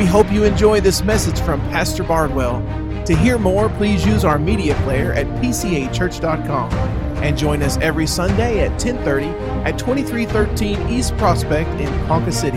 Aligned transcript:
We 0.00 0.06
hope 0.06 0.32
you 0.32 0.44
enjoy 0.44 0.80
this 0.80 1.04
message 1.04 1.38
from 1.40 1.60
Pastor 1.68 2.02
Bardwell. 2.02 2.62
To 3.04 3.14
hear 3.14 3.36
more, 3.36 3.68
please 3.68 4.06
use 4.06 4.24
our 4.24 4.38
media 4.38 4.74
player 4.76 5.12
at 5.12 5.26
pcachurch.com 5.42 6.72
and 7.22 7.36
join 7.36 7.62
us 7.62 7.76
every 7.82 8.06
Sunday 8.06 8.60
at 8.60 8.80
10:30 8.80 9.28
at 9.66 9.78
2313 9.78 10.88
East 10.88 11.14
Prospect 11.18 11.68
in 11.78 11.92
Ponca 12.06 12.32
City. 12.32 12.56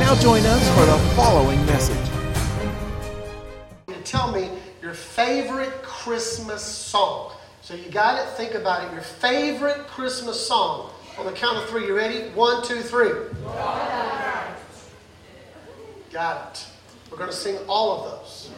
Now 0.00 0.16
join 0.16 0.44
us 0.44 0.68
for 0.70 0.84
the 0.84 0.98
following 1.14 1.64
message. 1.66 1.96
Tell 4.02 4.32
me 4.32 4.50
your 4.82 4.94
favorite 4.94 5.84
Christmas 5.84 6.64
song. 6.64 7.34
So 7.62 7.74
you 7.74 7.88
got 7.92 8.18
it. 8.18 8.28
Think 8.30 8.54
about 8.54 8.82
it. 8.82 8.92
Your 8.92 9.02
favorite 9.02 9.86
Christmas 9.86 10.44
song. 10.44 10.90
On 11.20 11.24
the 11.24 11.30
count 11.30 11.56
of 11.56 11.70
three, 11.70 11.86
you 11.86 11.96
ready? 11.96 12.30
One, 12.30 12.64
two, 12.64 12.82
three. 12.82 13.12
Got 16.12 16.50
it. 16.50 16.69
We're 17.10 17.18
going 17.18 17.30
to 17.30 17.36
sing 17.36 17.58
all 17.68 17.92
of 17.92 18.04
those. 18.10 18.50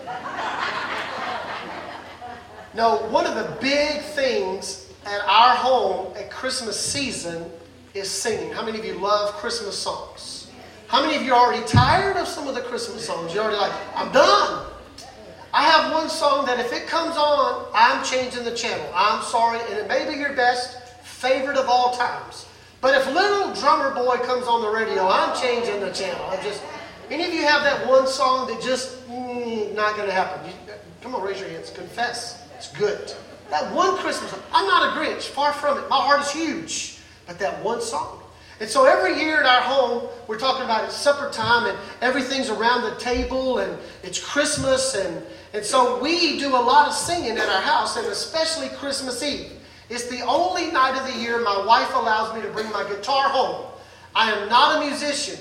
no, 2.74 2.96
one 3.08 3.26
of 3.26 3.34
the 3.34 3.56
big 3.60 4.02
things 4.02 4.93
at 5.06 5.20
our 5.22 5.56
home 5.56 6.14
at 6.16 6.30
Christmas 6.30 6.79
season 6.79 7.50
is 7.94 8.10
singing. 8.10 8.52
How 8.52 8.64
many 8.64 8.79
of 8.79 8.84
you 8.84 8.94
love 8.94 9.32
Christmas 9.34 9.79
songs? 9.79 10.50
How 10.88 11.00
many 11.00 11.16
of 11.16 11.22
you 11.22 11.32
are 11.32 11.46
already 11.46 11.66
tired 11.66 12.16
of 12.18 12.29
some 12.29 12.46
of 12.46 12.54
the 12.54 12.60
Christmas 12.60 13.07
songs? 13.07 13.32
You're 13.32 13.44
already 13.44 13.58
like, 13.58 13.72
I'm 13.94 14.12
done. 14.12 14.66
I 15.54 15.62
have 15.62 15.93
one 15.93 16.10
song 16.10 16.44
that 16.46 16.60
if 16.60 16.72
it 16.72 16.86
comes 16.86 17.16
on, 17.16 17.66
I'm 17.74 18.04
changing 18.04 18.44
the 18.44 18.54
channel. 18.54 18.86
I'm 18.94 19.22
sorry, 19.22 19.60
and 19.71 19.79
it 19.79 19.88
may 19.88 20.10
be 20.10 20.18
your 20.18 20.34
best 20.34 20.79
favorite 21.02 21.57
of 21.57 21.68
all 21.68 21.94
times. 21.94 22.46
But 22.82 22.94
if 22.94 23.07
Little 23.14 23.54
Drummer 23.54 23.94
Boy 23.94 24.16
comes 24.24 24.46
on 24.46 24.60
the 24.60 24.68
radio, 24.68 25.08
I'm 25.08 25.38
changing 25.40 25.80
the 25.80 25.93
channel. 25.93 26.24
I'm 26.30 26.43
just 26.43 26.62
any 27.11 27.24
of 27.24 27.32
you 27.32 27.42
have 27.42 27.62
that 27.62 27.86
one 27.86 28.06
song 28.06 28.46
that 28.48 28.62
just 28.62 29.06
mm, 29.08 29.74
not 29.74 29.96
going 29.96 30.08
to 30.08 30.14
happen? 30.14 30.46
You, 30.46 30.74
come 31.00 31.14
on, 31.14 31.22
raise 31.22 31.40
your 31.40 31.48
hands. 31.48 31.70
Confess. 31.70 32.46
It's 32.56 32.70
good. 32.72 33.12
That 33.50 33.72
one 33.74 33.96
Christmas, 33.96 34.34
I'm 34.52 34.66
not 34.66 34.96
a 34.96 35.00
Grinch. 35.00 35.22
Far 35.22 35.52
from 35.52 35.78
it. 35.78 35.88
My 35.88 35.96
heart 35.96 36.22
is 36.22 36.30
huge. 36.30 36.98
But 37.27 37.38
that 37.38 37.62
one 37.62 37.80
song. 37.80 38.22
And 38.60 38.70
so 38.70 38.84
every 38.84 39.20
year 39.20 39.40
at 39.40 39.46
our 39.46 39.62
home, 39.62 40.08
we're 40.28 40.38
talking 40.38 40.64
about 40.64 40.84
it's 40.84 40.94
supper 40.94 41.30
time 41.32 41.66
and 41.66 41.77
everything's 42.00 42.48
around 42.48 42.82
the 42.82 42.94
table 42.96 43.58
and 43.58 43.77
it's 44.02 44.20
Christmas. 44.20 44.94
And, 44.94 45.22
and 45.52 45.64
so 45.64 46.00
we 46.00 46.38
do 46.38 46.48
a 46.50 46.62
lot 46.62 46.86
of 46.86 46.94
singing 46.94 47.38
at 47.38 47.48
our 47.48 47.60
house 47.60 47.96
and 47.96 48.06
especially 48.06 48.68
Christmas 48.68 49.22
Eve. 49.22 49.52
It's 49.90 50.06
the 50.06 50.20
only 50.22 50.70
night 50.70 50.96
of 50.96 51.12
the 51.12 51.20
year 51.20 51.40
my 51.42 51.64
wife 51.66 51.92
allows 51.94 52.34
me 52.34 52.40
to 52.42 52.48
bring 52.48 52.70
my 52.70 52.84
guitar 52.88 53.28
home. 53.28 53.66
I 54.14 54.30
am 54.30 54.48
not 54.48 54.82
a 54.82 54.88
musician. 54.88 55.40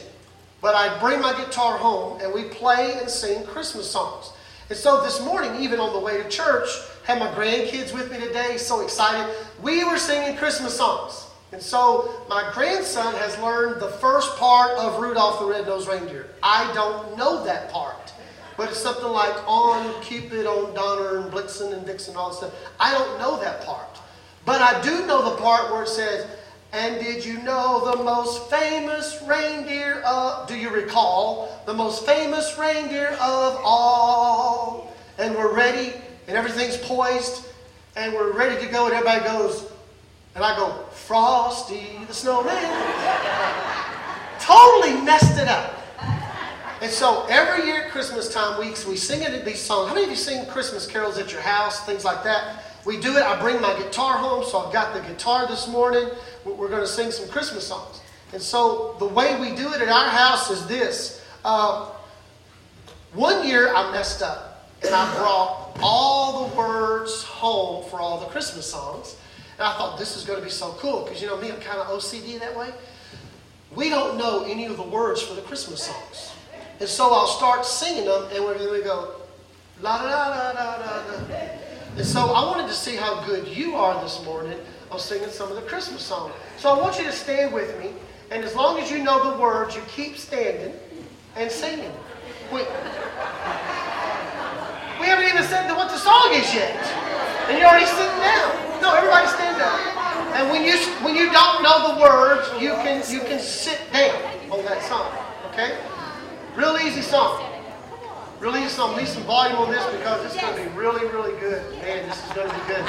But 0.62 0.76
I 0.76 1.00
bring 1.00 1.20
my 1.20 1.34
guitar 1.34 1.78
home 1.78 2.22
and 2.22 2.32
we 2.34 2.44
play 2.46 2.98
and 3.00 3.10
sing 3.10 3.44
Christmas 3.46 3.90
songs. 3.90 4.32
And 4.70 4.78
so 4.78 5.04
this 5.04 5.20
morning, 5.26 5.62
even 5.62 5.80
on 5.80 5.92
the 5.92 6.00
way 6.00 6.22
to 6.22 6.30
church, 6.30 6.70
had 7.04 7.20
my 7.20 7.28
grandkids 7.32 7.94
with 7.94 8.12
me 8.12 8.20
today, 8.20 8.58
so 8.58 8.82
excited. 8.82 9.36
We 9.62 9.84
were 9.84 9.98
singing 9.98 10.38
Christmas 10.38 10.78
songs. 10.78 11.26
And 11.52 11.62
so 11.62 12.24
my 12.30 12.50
grandson 12.54 13.14
has 13.16 13.38
learned 13.40 13.82
the 13.82 13.90
first 13.90 14.38
part 14.38 14.72
of 14.78 15.02
Rudolph 15.02 15.40
the 15.40 15.46
Red-Nosed 15.46 15.90
Reindeer. 15.90 16.30
I 16.42 16.72
don't 16.74 17.18
know 17.18 17.44
that 17.44 17.70
part. 17.72 18.14
But 18.56 18.70
it's 18.70 18.80
something 18.80 19.08
like 19.08 19.36
on 19.48 20.02
Cupid, 20.02 20.46
on 20.46 20.74
Donner, 20.74 21.18
and 21.18 21.32
Blitzen, 21.32 21.74
and 21.74 21.86
Vixen, 21.86 22.12
and 22.12 22.18
all 22.18 22.30
that 22.30 22.36
stuff. 22.38 22.54
I 22.80 22.94
don't 22.94 23.20
know 23.20 23.40
that 23.42 23.66
part. 23.66 24.00
But 24.46 24.62
I 24.62 24.80
do 24.82 25.06
know 25.08 25.30
the 25.32 25.36
part 25.42 25.72
where 25.72 25.84
it 25.84 25.90
says, 25.90 26.28
and 26.74 27.04
did 27.04 27.26
you 27.26 27.42
know 27.44 27.92
the 27.96 28.04
most 28.04 28.50
famous 28.50 29.22
reindeer 29.28 30.02
of, 30.02 30.48
do 30.48 30.58
you 30.58 30.70
recall, 30.70 31.62
the 31.66 31.74
most 31.74 32.06
famous 32.06 32.58
reindeer 32.58 33.10
of 33.20 33.60
all? 33.64 34.94
And 35.18 35.36
we're 35.36 35.54
ready, 35.54 35.94
and 36.28 36.38
everything's 36.38 36.78
poised, 36.78 37.46
and 37.96 38.14
we're 38.14 38.32
ready 38.32 38.64
to 38.66 38.72
go, 38.72 38.86
and 38.86 38.94
everybody 38.94 39.26
goes, 39.26 39.70
and 40.36 40.44
I 40.46 40.56
go, 40.56 40.86
Frosty 40.92 42.00
the 42.08 42.14
Snowman. 42.14 42.56
totally 44.40 45.02
messed 45.02 45.38
it 45.38 45.50
up. 45.50 45.78
And 46.82 46.90
so 46.90 47.28
every 47.30 47.68
year 47.68 47.84
at 47.84 47.92
Christmas 47.92 48.34
time 48.34 48.60
weeks, 48.60 48.88
we 48.88 48.96
sing 48.96 49.22
it 49.22 49.46
these 49.46 49.62
songs. 49.62 49.90
How 49.90 49.94
many 49.94 50.06
of 50.06 50.10
you 50.10 50.16
sing 50.18 50.46
Christmas 50.48 50.88
carols 50.88 51.18
at 51.18 51.32
your 51.32 51.42
house, 51.42 51.86
things 51.86 52.04
like 52.04 52.24
that? 52.24 52.61
We 52.86 53.00
do 53.00 53.16
it. 53.18 53.24
I 53.24 53.40
bring 53.40 53.62
my 53.62 53.78
guitar 53.78 54.18
home, 54.18 54.44
so 54.44 54.60
I've 54.60 54.74
got 54.74 54.94
the 54.94 55.02
guitar 55.02 55.48
this 55.48 55.68
morning. 55.68 56.10
We're 56.46 56.70
going 56.70 56.82
to 56.82 56.88
sing 56.88 57.12
some 57.12 57.30
Christmas 57.30 57.68
songs. 57.68 58.02
And 58.34 58.42
so 58.42 58.96
the 59.00 59.06
way 59.06 59.40
we 59.40 59.56
do 59.56 59.74
it 59.74 59.82
at 59.82 59.90
our 59.90 60.10
house 60.10 60.50
is 60.50 60.66
this. 60.68 61.24
Uh, 61.46 61.90
one 63.14 63.48
year 63.48 63.74
I 63.76 63.92
messed 63.92 64.22
up, 64.22 64.70
and 64.84 64.94
I 64.94 65.16
brought 65.16 65.78
all 65.82 66.48
the 66.48 66.56
words 66.56 67.24
home 67.24 67.88
for 67.90 68.00
all 68.00 68.20
the 68.20 68.28
Christmas 68.28 68.66
songs. 68.66 69.16
And 69.58 69.68
I 69.68 69.74
thought 69.78 70.00
this 70.00 70.16
is 70.16 70.24
going 70.24 70.40
to 70.40 70.46
be 70.46 70.52
so 70.52 70.72
cool 70.80 71.04
because 71.04 71.22
you 71.22 71.28
know 71.28 71.38
me, 71.38 71.52
I'm 71.52 71.60
kind 71.60 71.80
of 71.80 71.88
OCD 71.88 72.40
that 72.40 72.58
way. 72.58 72.72
We 73.76 73.90
don't 73.90 74.18
know 74.18 74.44
any 74.46 74.66
of 74.66 74.78
the 74.78 74.84
words 74.84 75.22
for 75.22 75.36
the 75.36 75.42
Christmas 75.42 75.84
songs. 75.84 76.32
And 76.80 76.90
so 76.90 77.14
I'll 77.14 77.28
start 77.28 77.66
singing 77.66 78.06
them, 78.06 78.28
and 78.34 78.44
we 78.44 78.82
go, 78.82 79.16
la 79.82 79.98
la 79.98 80.30
la 80.30 80.52
la 80.52 80.76
la 80.78 81.16
la. 81.30 81.61
And 81.98 82.06
so 82.06 82.22
I 82.22 82.46
wanted 82.46 82.68
to 82.68 82.74
see 82.74 82.96
how 82.96 83.26
good 83.26 83.48
you 83.48 83.76
are 83.76 84.02
this 84.02 84.24
morning 84.24 84.58
of 84.92 85.02
singing 85.02 85.30
some 85.30 85.50
of 85.50 85.56
the 85.56 85.62
Christmas 85.64 86.02
songs. 86.02 86.34
So 86.58 86.70
I 86.70 86.80
want 86.80 86.98
you 86.98 87.04
to 87.04 87.12
stand 87.12 87.54
with 87.54 87.78
me, 87.80 87.92
and 88.30 88.44
as 88.46 88.56
long 88.56 88.80
as 88.80 88.90
you 88.90 89.04
know 89.04 89.32
the 89.32 89.42
words, 89.42 89.76
you 89.76 89.82
keep 89.90 90.16
standing 90.16 90.74
and 91.36 91.52
singing. 91.52 91.92
We, 92.52 92.60
we 92.60 92.66
haven't 95.08 95.28
even 95.28 95.44
said 95.44 95.70
what 95.76 95.90
the 95.90 95.98
song 95.98 96.32
is 96.32 96.54
yet, 96.54 96.78
and 97.50 97.58
you're 97.58 97.68
already 97.68 97.86
sitting 97.86 98.20
down. 98.20 98.82
No, 98.82 98.96
everybody 98.96 99.28
stand 99.28 99.62
up. 99.62 99.80
And 100.36 100.50
when 100.50 100.64
you 100.64 100.78
when 101.04 101.16
you 101.16 101.32
don't 101.32 101.62
know 101.62 101.94
the 101.94 102.02
words, 102.02 102.50
you 102.62 102.72
can 102.72 103.04
you 103.12 103.20
can 103.20 103.40
sit 103.40 103.80
down 103.92 104.16
on 104.50 104.64
that 104.64 104.82
song. 104.84 105.12
Okay? 105.52 105.78
Real 106.56 106.78
easy 106.78 107.02
song. 107.02 107.51
Really, 108.42 108.68
some 108.70 108.98
need 108.98 109.08
some 109.08 109.22
volume 109.22 109.58
on 109.58 109.70
this 109.70 109.86
because 109.96 110.26
it's 110.26 110.42
going 110.42 110.56
to 110.56 110.64
be 110.64 110.76
really, 110.76 111.06
really 111.10 111.40
good. 111.40 111.62
Man, 111.74 112.10
this 112.10 112.26
is 112.26 112.34
going 112.34 112.50
to 112.50 112.56
be 112.56 112.62
good. 112.66 112.84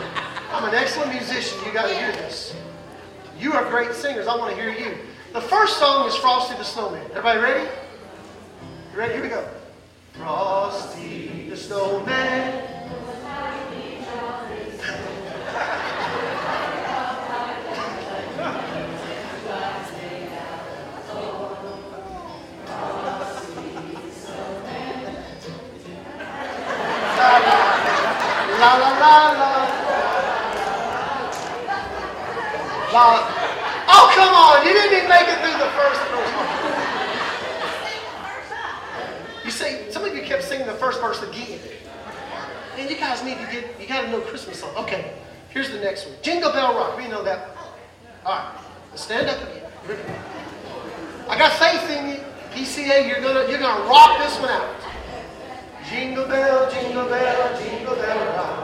I'm 0.51 0.65
an 0.67 0.75
excellent 0.75 1.13
musician. 1.13 1.59
You 1.67 1.75
got 1.75 1.89
to 1.89 1.95
hear 1.95 2.11
this. 2.13 2.57
You 3.39 3.53
are 3.53 3.69
great 3.69 3.93
singers. 3.93 4.27
I 4.27 4.35
want 4.35 4.57
to 4.57 4.57
hear 4.59 4.73
you. 4.73 4.97
The 5.35 5.43
first 5.43 5.77
song 5.79 6.09
is 6.09 6.17
Frosty 6.17 6.57
the 6.57 6.65
Snowman. 6.65 7.05
Everybody 7.11 7.41
ready? 7.41 7.69
You 8.95 8.99
ready? 8.99 9.13
Here 9.13 9.23
we 9.23 9.29
go. 9.29 9.47
Frosty 10.15 11.51
the 11.51 11.57
Snowman. 11.59 12.69
La. 29.03 29.83
Oh, 33.89 34.13
come 34.15 34.35
on. 34.35 34.67
You 34.67 34.73
didn't 34.73 34.97
even 34.99 35.09
make 35.09 35.27
it 35.27 35.39
through 35.43 35.59
the 35.59 35.71
first 35.75 36.01
verse. 36.13 36.31
You 39.45 39.51
see, 39.51 39.91
some 39.91 40.05
of 40.05 40.15
you 40.15 40.23
kept 40.23 40.45
singing 40.45 40.67
the 40.67 40.75
first 40.75 41.01
verse 41.01 41.23
again. 41.23 41.59
And 42.79 42.89
you 42.89 42.97
guys 42.97 43.25
need 43.25 43.39
to 43.39 43.47
get, 43.51 43.81
you 43.81 43.87
got 43.87 44.03
to 44.03 44.11
know 44.11 44.21
Christmas 44.21 44.61
song. 44.61 44.75
Okay, 44.77 45.15
here's 45.51 45.71
the 45.71 45.81
next 45.81 46.07
one. 46.07 46.15
Jingle 46.23 46.53
Bell 46.53 46.75
Rock. 46.75 46.97
We 46.97 47.09
know 47.09 47.23
that. 47.25 47.57
All 48.25 48.37
right, 48.37 48.55
stand 48.95 49.29
up 49.29 49.43
again. 49.43 49.69
I 51.29 51.37
got 51.37 51.53
faith 51.53 51.91
in 51.91 52.09
you. 52.11 52.21
PCA, 52.53 53.09
you're 53.09 53.21
gonna 53.21 53.49
you're 53.49 53.59
gonna 53.59 53.89
rock 53.89 54.19
this 54.19 54.39
one 54.39 54.51
out. 54.51 54.77
Jingle 55.89 56.27
bell, 56.27 56.71
jingle 56.71 57.07
bell, 57.07 57.61
jingle 57.61 57.97
bell 57.97 58.37
rock. 58.37 58.62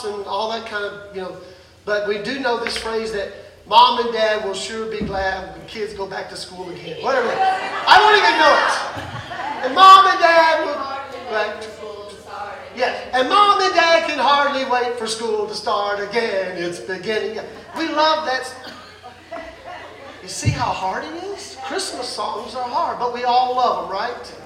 Hops 0.00 0.18
and 0.18 0.26
all 0.26 0.50
that 0.50 0.66
kind 0.66 0.84
of, 0.84 1.14
you 1.14 1.22
know, 1.22 1.36
but 1.84 2.08
we 2.08 2.22
do 2.22 2.40
know 2.40 2.62
this 2.62 2.76
phrase 2.76 3.12
that 3.12 3.32
mom 3.66 4.00
and 4.04 4.12
dad 4.12 4.44
will 4.44 4.54
sure 4.54 4.90
be 4.90 5.04
glad 5.04 5.56
when 5.56 5.66
kids 5.66 5.94
go 5.94 6.06
back 6.06 6.28
to 6.30 6.36
school 6.36 6.68
again. 6.70 7.02
Whatever. 7.02 7.28
I 7.30 7.98
don't 7.98 8.16
even 8.18 8.36
know 8.38 8.54
it. 8.60 9.66
And 9.66 9.74
mom 9.74 10.06
and 10.06 10.18
dad 10.18 10.64
will, 10.64 11.32
right? 11.32 11.76
Yes, 12.76 13.08
and 13.12 13.28
mom 13.28 13.60
and 13.60 13.74
dad 13.74 14.08
can 14.08 14.18
hardly 14.18 14.64
wait 14.64 14.96
for 14.96 15.06
school 15.06 15.46
to 15.46 15.54
start 15.54 16.00
again. 16.00 16.56
It's 16.56 16.80
beginning. 16.80 17.40
We 17.76 17.88
love 17.88 18.26
that. 18.26 18.72
You 20.22 20.28
see 20.28 20.50
how 20.50 20.70
hard 20.70 21.04
it 21.04 21.24
is? 21.24 21.56
Christmas 21.64 22.08
songs 22.08 22.54
are 22.54 22.68
hard, 22.68 22.98
but 22.98 23.12
we 23.12 23.24
all 23.24 23.56
love 23.56 23.88
them, 23.88 23.92
right? 23.92 24.36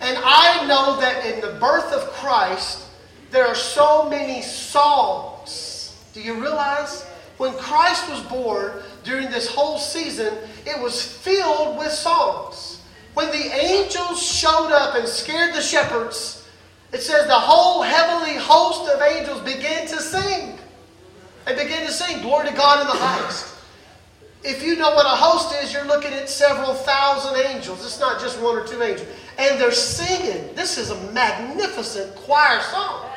And 0.00 0.18
I 0.18 0.66
know 0.66 1.00
that 1.00 1.24
in 1.24 1.40
the 1.40 1.58
birth 1.60 1.92
of 1.92 2.08
Christ, 2.12 2.81
there 3.32 3.46
are 3.46 3.54
so 3.54 4.08
many 4.08 4.42
songs. 4.42 5.96
Do 6.12 6.20
you 6.20 6.34
realize? 6.34 7.06
When 7.38 7.54
Christ 7.54 8.08
was 8.08 8.20
born 8.24 8.72
during 9.02 9.30
this 9.30 9.48
whole 9.48 9.78
season, 9.78 10.34
it 10.66 10.80
was 10.80 11.02
filled 11.02 11.78
with 11.78 11.90
songs. 11.90 12.82
When 13.14 13.26
the 13.28 13.56
angels 13.56 14.22
showed 14.22 14.70
up 14.70 14.94
and 14.94 15.08
scared 15.08 15.54
the 15.54 15.62
shepherds, 15.62 16.46
it 16.92 17.00
says 17.00 17.26
the 17.26 17.32
whole 17.32 17.82
heavenly 17.82 18.36
host 18.36 18.88
of 18.90 19.00
angels 19.00 19.40
began 19.40 19.86
to 19.88 20.00
sing. 20.00 20.58
They 21.46 21.54
began 21.54 21.86
to 21.86 21.92
sing, 21.92 22.20
Glory 22.22 22.48
to 22.48 22.54
God 22.54 22.82
in 22.82 22.86
the 22.86 22.92
highest. 22.92 23.56
If 24.44 24.62
you 24.62 24.76
know 24.76 24.94
what 24.94 25.06
a 25.06 25.16
host 25.16 25.54
is, 25.62 25.72
you're 25.72 25.86
looking 25.86 26.12
at 26.12 26.28
several 26.28 26.74
thousand 26.74 27.36
angels. 27.46 27.84
It's 27.84 27.98
not 27.98 28.20
just 28.20 28.40
one 28.40 28.56
or 28.56 28.66
two 28.66 28.82
angels. 28.82 29.08
And 29.38 29.58
they're 29.60 29.72
singing. 29.72 30.54
This 30.54 30.78
is 30.78 30.90
a 30.90 31.12
magnificent 31.12 32.14
choir 32.16 32.60
song. 32.60 33.08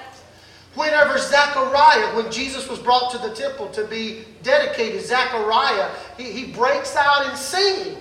Whenever 0.75 1.17
Zechariah, 1.17 2.15
when 2.15 2.31
Jesus 2.31 2.67
was 2.67 2.79
brought 2.79 3.11
to 3.11 3.17
the 3.17 3.33
temple 3.33 3.69
to 3.69 3.85
be 3.85 4.25
dedicated, 4.43 5.01
Zechariah, 5.01 5.89
he, 6.17 6.23
he 6.31 6.51
breaks 6.51 6.95
out 6.95 7.29
in 7.29 7.35
singing. 7.35 7.97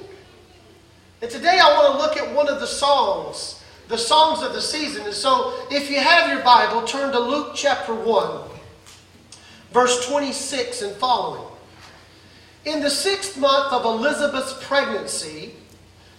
And 1.22 1.30
today 1.30 1.58
I 1.62 1.72
want 1.74 1.92
to 1.92 1.98
look 1.98 2.16
at 2.16 2.34
one 2.34 2.48
of 2.48 2.60
the 2.60 2.66
songs 2.66 3.60
the 3.88 3.98
songs 3.98 4.42
of 4.42 4.52
the 4.52 4.60
season. 4.60 5.04
And 5.04 5.14
so, 5.14 5.54
if 5.70 5.90
you 5.90 5.98
have 5.98 6.30
your 6.30 6.42
Bible, 6.42 6.82
turn 6.82 7.12
to 7.12 7.18
Luke 7.18 7.52
chapter 7.54 7.94
1, 7.94 8.40
verse 9.72 10.06
26 10.08 10.82
and 10.82 10.96
following. 10.96 11.46
In 12.64 12.80
the 12.80 12.90
sixth 12.90 13.38
month 13.38 13.72
of 13.72 13.84
Elizabeth's 13.84 14.64
pregnancy, 14.66 15.54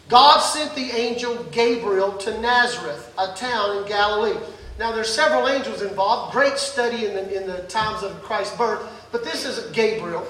God 0.08 0.40
sent 0.40 0.76
the 0.76 0.92
angel 0.92 1.44
Gabriel 1.46 2.12
to 2.20 2.40
Nazareth, 2.40 3.12
a 3.18 3.34
town 3.34 3.78
in 3.78 3.88
Galilee. 3.88 4.40
Now, 4.78 4.92
there's 4.92 5.14
several 5.14 5.48
angels 5.48 5.82
involved. 5.82 6.34
Great 6.34 6.58
study 6.58 7.06
in 7.06 7.14
the, 7.14 7.42
in 7.42 7.48
the 7.48 7.60
times 7.64 8.04
of 8.04 8.22
Christ's 8.22 8.58
birth. 8.58 8.82
But 9.12 9.24
this 9.24 9.46
is 9.46 9.72
Gabriel. 9.72 10.28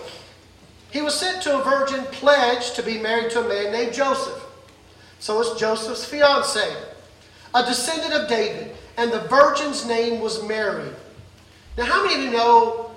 He 0.91 1.01
was 1.01 1.19
sent 1.19 1.41
to 1.43 1.59
a 1.59 1.63
virgin 1.63 2.03
pledged 2.05 2.75
to 2.75 2.83
be 2.83 2.99
married 2.99 3.31
to 3.31 3.43
a 3.43 3.47
man 3.47 3.71
named 3.71 3.93
Joseph. 3.93 4.41
So 5.19 5.41
it's 5.41 5.59
Joseph's 5.59 6.05
fiancee 6.05 6.75
a 7.55 7.65
descendant 7.65 8.13
of 8.13 8.27
David, 8.27 8.75
and 8.97 9.11
the 9.11 9.21
virgin's 9.21 9.87
name 9.87 10.19
was 10.19 10.43
Mary. 10.43 10.89
Now, 11.77 11.85
how 11.85 12.03
many 12.03 12.15
of 12.15 12.21
you 12.21 12.31
know 12.31 12.91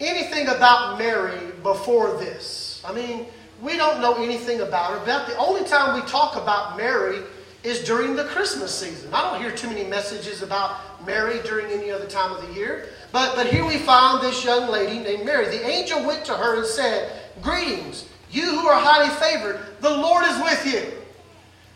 anything 0.00 0.46
about 0.48 0.98
Mary 0.98 1.50
before 1.62 2.16
this? 2.16 2.80
I 2.84 2.92
mean, 2.92 3.26
we 3.60 3.76
don't 3.76 4.00
know 4.00 4.14
anything 4.22 4.60
about 4.60 4.92
her. 4.92 5.02
About 5.02 5.26
the 5.26 5.36
only 5.36 5.64
time 5.64 6.00
we 6.00 6.06
talk 6.08 6.36
about 6.36 6.76
Mary 6.76 7.22
is 7.64 7.82
during 7.82 8.14
the 8.14 8.24
Christmas 8.24 8.72
season. 8.74 9.12
I 9.12 9.30
don't 9.30 9.40
hear 9.40 9.50
too 9.50 9.68
many 9.68 9.84
messages 9.84 10.42
about 10.42 11.04
Mary 11.06 11.40
during 11.44 11.66
any 11.72 11.90
other 11.90 12.06
time 12.06 12.30
of 12.30 12.46
the 12.46 12.52
year. 12.52 12.88
But, 13.10 13.34
but 13.34 13.46
here 13.46 13.64
we 13.64 13.78
find 13.78 14.22
this 14.22 14.44
young 14.44 14.70
lady 14.70 14.98
named 14.98 15.24
Mary. 15.24 15.46
The 15.46 15.66
angel 15.66 16.06
went 16.06 16.24
to 16.26 16.34
her 16.34 16.58
and 16.58 16.66
said, 16.66 17.10
Greetings, 17.40 18.06
you 18.30 18.42
who 18.42 18.68
are 18.68 18.78
highly 18.78 19.08
favored, 19.16 19.60
the 19.80 19.90
Lord 19.90 20.24
is 20.26 20.38
with 20.42 20.74
you. 20.74 20.92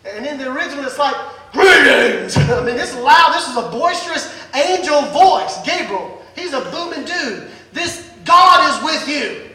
And 0.05 0.27
in 0.27 0.39
the 0.39 0.53
original, 0.53 0.85
it's 0.85 0.99
like, 0.99 1.17
Greetings! 1.53 2.37
I 2.37 2.63
mean, 2.65 2.77
this 2.77 2.95
loud. 2.97 3.33
This 3.35 3.49
is 3.49 3.57
a 3.57 3.71
boisterous 3.71 4.35
angel 4.55 5.01
voice. 5.07 5.63
Gabriel. 5.65 6.23
He's 6.37 6.53
a 6.53 6.61
booming 6.71 7.07
dude. 7.07 7.49
This 7.73 8.13
God 8.25 8.69
is 8.69 8.85
with 8.85 9.09
you. 9.09 9.51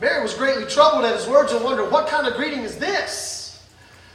Mary 0.00 0.22
was 0.22 0.34
greatly 0.34 0.66
troubled 0.66 1.04
at 1.04 1.16
his 1.16 1.26
words 1.26 1.52
and 1.52 1.64
wondered, 1.64 1.90
What 1.90 2.08
kind 2.08 2.26
of 2.26 2.34
greeting 2.34 2.60
is 2.60 2.76
this? 2.76 3.41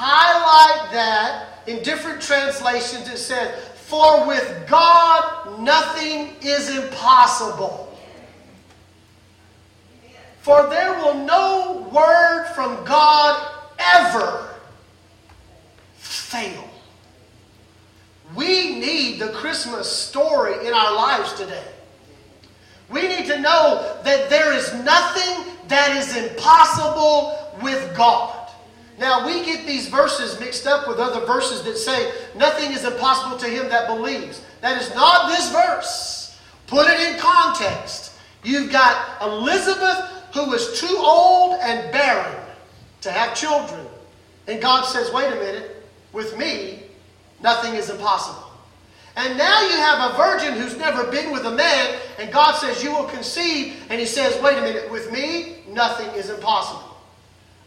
Highlight 0.00 0.92
that 0.92 1.48
in 1.66 1.82
different 1.82 2.22
translations, 2.22 3.08
it 3.08 3.18
said, 3.18 3.58
For 3.58 4.24
with 4.28 4.64
God 4.68 5.58
nothing 5.58 6.36
is 6.40 6.70
impossible. 6.70 7.98
For 10.40 10.68
there 10.68 10.94
will 10.98 11.14
no 11.26 11.90
word 11.92 12.46
from 12.54 12.84
God 12.84 13.52
ever 13.76 14.54
fail. 15.96 16.70
We 18.36 18.78
need 18.78 19.18
the 19.18 19.30
Christmas 19.30 19.90
story 19.90 20.64
in 20.64 20.72
our 20.72 20.94
lives 20.94 21.32
today. 21.32 21.64
We 22.88 23.02
need 23.02 23.26
to 23.26 23.40
know 23.40 23.98
that 24.04 24.30
there 24.30 24.52
is 24.52 24.72
nothing 24.84 25.54
that 25.66 25.96
is 25.96 26.16
impossible 26.16 27.52
with 27.60 27.96
God. 27.96 28.37
Now, 28.98 29.26
we 29.26 29.44
get 29.44 29.66
these 29.66 29.88
verses 29.88 30.38
mixed 30.40 30.66
up 30.66 30.88
with 30.88 30.98
other 30.98 31.24
verses 31.24 31.62
that 31.62 31.76
say, 31.76 32.12
nothing 32.34 32.72
is 32.72 32.84
impossible 32.84 33.38
to 33.38 33.46
him 33.46 33.68
that 33.68 33.86
believes. 33.86 34.42
That 34.60 34.80
is 34.80 34.92
not 34.94 35.28
this 35.28 35.52
verse. 35.52 36.38
Put 36.66 36.88
it 36.88 37.00
in 37.00 37.18
context. 37.18 38.12
You've 38.42 38.72
got 38.72 39.22
Elizabeth, 39.22 40.04
who 40.34 40.50
was 40.50 40.80
too 40.80 40.96
old 40.98 41.58
and 41.60 41.92
barren 41.92 42.36
to 43.02 43.10
have 43.10 43.34
children. 43.34 43.86
And 44.48 44.60
God 44.60 44.84
says, 44.84 45.12
wait 45.12 45.32
a 45.32 45.36
minute, 45.36 45.84
with 46.12 46.36
me, 46.36 46.82
nothing 47.40 47.74
is 47.74 47.90
impossible. 47.90 48.48
And 49.18 49.36
now 49.36 49.62
you 49.62 49.76
have 49.76 50.12
a 50.12 50.16
virgin 50.16 50.54
who's 50.54 50.76
never 50.76 51.10
been 51.10 51.32
with 51.32 51.44
a 51.44 51.50
man, 51.50 51.98
and 52.20 52.32
God 52.32 52.52
says, 52.52 52.84
You 52.84 52.92
will 52.92 53.06
conceive. 53.06 53.74
And 53.90 53.98
he 53.98 54.06
says, 54.06 54.40
Wait 54.40 54.56
a 54.56 54.60
minute, 54.60 54.88
with 54.92 55.10
me, 55.10 55.56
nothing 55.68 56.08
is 56.10 56.30
impossible. 56.30 56.87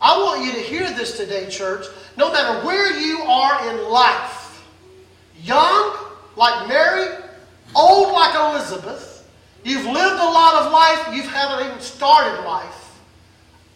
I 0.01 0.17
want 0.17 0.43
you 0.43 0.51
to 0.53 0.59
hear 0.59 0.89
this 0.91 1.15
today, 1.15 1.47
church. 1.47 1.85
No 2.17 2.31
matter 2.31 2.65
where 2.65 2.99
you 2.99 3.19
are 3.19 3.69
in 3.69 3.89
life, 3.89 4.63
young 5.43 5.95
like 6.35 6.67
Mary, 6.67 7.07
old 7.75 8.11
like 8.11 8.33
Elizabeth, 8.33 9.29
you've 9.63 9.85
lived 9.85 9.95
a 9.95 10.25
lot 10.25 10.65
of 10.65 10.71
life, 10.71 11.15
you 11.15 11.21
haven't 11.21 11.67
even 11.67 11.79
started 11.79 12.43
life. 12.45 12.99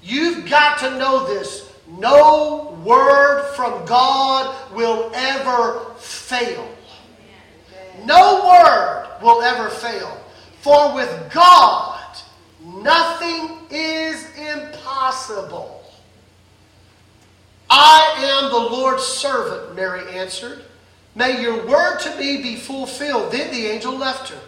You've 0.02 0.50
got 0.50 0.80
to 0.80 0.98
know 0.98 1.28
this. 1.28 1.72
No 1.88 2.80
word 2.84 3.54
from 3.56 3.86
God 3.86 4.74
will 4.74 5.12
ever 5.14 5.94
fail. 5.98 6.68
No 8.04 8.46
word 8.48 9.18
will 9.22 9.44
ever 9.44 9.70
fail. 9.70 10.20
For 10.62 10.96
with 10.96 11.32
God, 11.32 12.18
nothing 12.64 13.60
is 13.70 14.28
impossible. 14.36 15.75
I 17.70 18.16
am 18.18 18.52
the 18.52 18.76
Lord's 18.76 19.04
servant, 19.04 19.76
Mary 19.76 20.08
answered. 20.18 20.64
May 21.16 21.42
your 21.42 21.66
word 21.66 22.00
to 22.00 22.16
me 22.18 22.42
be 22.42 22.56
fulfilled. 22.56 23.32
Then 23.32 23.52
the 23.52 23.68
angel 23.68 23.96
left 23.98 24.30
her. 24.30 24.40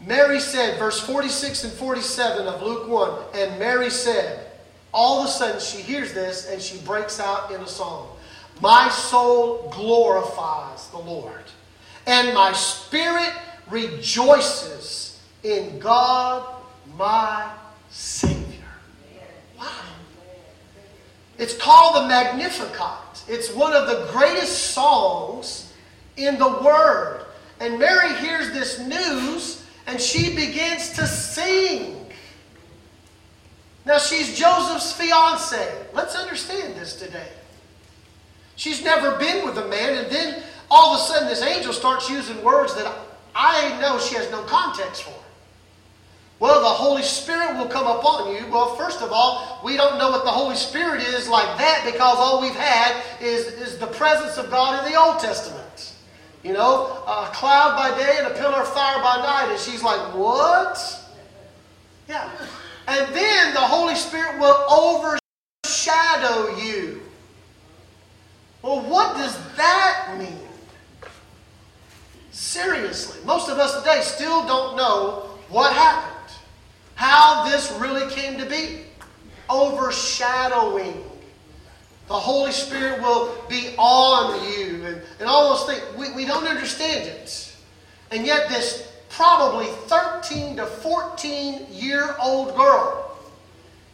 Mary 0.00 0.40
said, 0.40 0.78
verse 0.78 0.98
46 1.00 1.64
and 1.64 1.72
47 1.74 2.46
of 2.46 2.62
Luke 2.62 2.88
1, 2.88 3.20
and 3.34 3.58
Mary 3.58 3.88
said, 3.88 4.46
all 4.92 5.20
of 5.20 5.26
a 5.26 5.30
sudden 5.30 5.60
she 5.60 5.80
hears 5.80 6.12
this 6.12 6.50
and 6.50 6.60
she 6.60 6.78
breaks 6.78 7.20
out 7.20 7.50
in 7.52 7.60
a 7.60 7.66
song. 7.66 8.08
My 8.60 8.88
soul 8.90 9.70
glorifies 9.70 10.88
the 10.88 10.98
Lord, 10.98 11.44
and 12.06 12.34
my 12.34 12.52
spirit 12.52 13.32
rejoices 13.70 15.20
in 15.42 15.78
God 15.78 16.46
my 16.96 17.50
Savior. 17.90 18.36
Wow. 19.58 19.91
It's 21.42 21.56
called 21.56 21.96
the 21.96 22.06
Magnificat. 22.06 23.24
It's 23.26 23.52
one 23.52 23.72
of 23.72 23.88
the 23.88 24.08
greatest 24.12 24.70
songs 24.70 25.72
in 26.16 26.38
the 26.38 26.46
Word. 26.46 27.26
And 27.58 27.80
Mary 27.80 28.14
hears 28.14 28.52
this 28.52 28.78
news 28.78 29.66
and 29.88 30.00
she 30.00 30.36
begins 30.36 30.92
to 30.92 31.04
sing. 31.04 32.06
Now, 33.84 33.98
she's 33.98 34.38
Joseph's 34.38 34.92
fiance. 34.92 35.86
Let's 35.92 36.14
understand 36.14 36.76
this 36.76 36.94
today. 36.94 37.26
She's 38.54 38.84
never 38.84 39.18
been 39.18 39.44
with 39.44 39.58
a 39.58 39.66
man, 39.66 39.98
and 39.98 40.12
then 40.12 40.44
all 40.70 40.94
of 40.94 41.00
a 41.00 41.02
sudden, 41.02 41.26
this 41.26 41.42
angel 41.42 41.72
starts 41.72 42.08
using 42.08 42.40
words 42.44 42.72
that 42.76 42.96
I 43.34 43.80
know 43.80 43.98
she 43.98 44.14
has 44.14 44.30
no 44.30 44.44
context 44.44 45.02
for. 45.02 45.21
Well, 46.42 46.60
the 46.60 46.66
Holy 46.66 47.04
Spirit 47.04 47.56
will 47.56 47.68
come 47.68 47.86
upon 47.86 48.34
you. 48.34 48.44
Well, 48.50 48.74
first 48.74 49.00
of 49.00 49.12
all, 49.12 49.60
we 49.62 49.76
don't 49.76 49.96
know 49.96 50.10
what 50.10 50.24
the 50.24 50.30
Holy 50.32 50.56
Spirit 50.56 51.00
is 51.00 51.28
like 51.28 51.46
that 51.58 51.82
because 51.84 52.16
all 52.18 52.42
we've 52.42 52.52
had 52.52 53.00
is, 53.20 53.46
is 53.46 53.78
the 53.78 53.86
presence 53.86 54.38
of 54.38 54.50
God 54.50 54.84
in 54.84 54.92
the 54.92 54.98
Old 54.98 55.20
Testament. 55.20 55.94
You 56.42 56.52
know, 56.52 57.00
a 57.06 57.30
cloud 57.32 57.76
by 57.76 57.96
day 57.96 58.16
and 58.18 58.26
a 58.26 58.30
pillar 58.30 58.56
of 58.56 58.68
fire 58.74 59.00
by 59.00 59.18
night. 59.18 59.52
And 59.52 59.60
she's 59.60 59.84
like, 59.84 60.00
what? 60.16 60.76
Yeah. 62.08 62.28
And 62.88 63.14
then 63.14 63.54
the 63.54 63.60
Holy 63.60 63.94
Spirit 63.94 64.40
will 64.40 64.66
overshadow 65.64 66.56
you. 66.60 67.02
Well, 68.62 68.80
what 68.80 69.16
does 69.16 69.38
that 69.54 70.16
mean? 70.18 70.48
Seriously, 72.32 73.20
most 73.24 73.48
of 73.48 73.58
us 73.60 73.78
today 73.78 74.00
still 74.02 74.44
don't 74.44 74.76
know 74.76 75.28
what 75.48 75.72
happened 75.72 76.11
how 76.94 77.48
this 77.48 77.72
really 77.80 78.10
came 78.10 78.38
to 78.38 78.46
be. 78.46 78.80
Overshadowing. 79.50 81.04
The 82.08 82.14
Holy 82.14 82.52
Spirit 82.52 83.00
will 83.00 83.34
be 83.48 83.74
on 83.78 84.42
you 84.52 84.84
and, 84.84 85.02
and 85.18 85.28
all 85.28 85.56
those 85.56 85.66
things. 85.66 85.96
We, 85.96 86.12
we 86.14 86.24
don't 86.26 86.46
understand 86.46 87.08
it. 87.08 87.56
And 88.10 88.26
yet, 88.26 88.48
this 88.48 88.92
probably 89.08 89.66
13 89.86 90.56
to 90.56 90.66
14 90.66 91.66
year 91.70 92.14
old 92.20 92.56
girl 92.56 93.16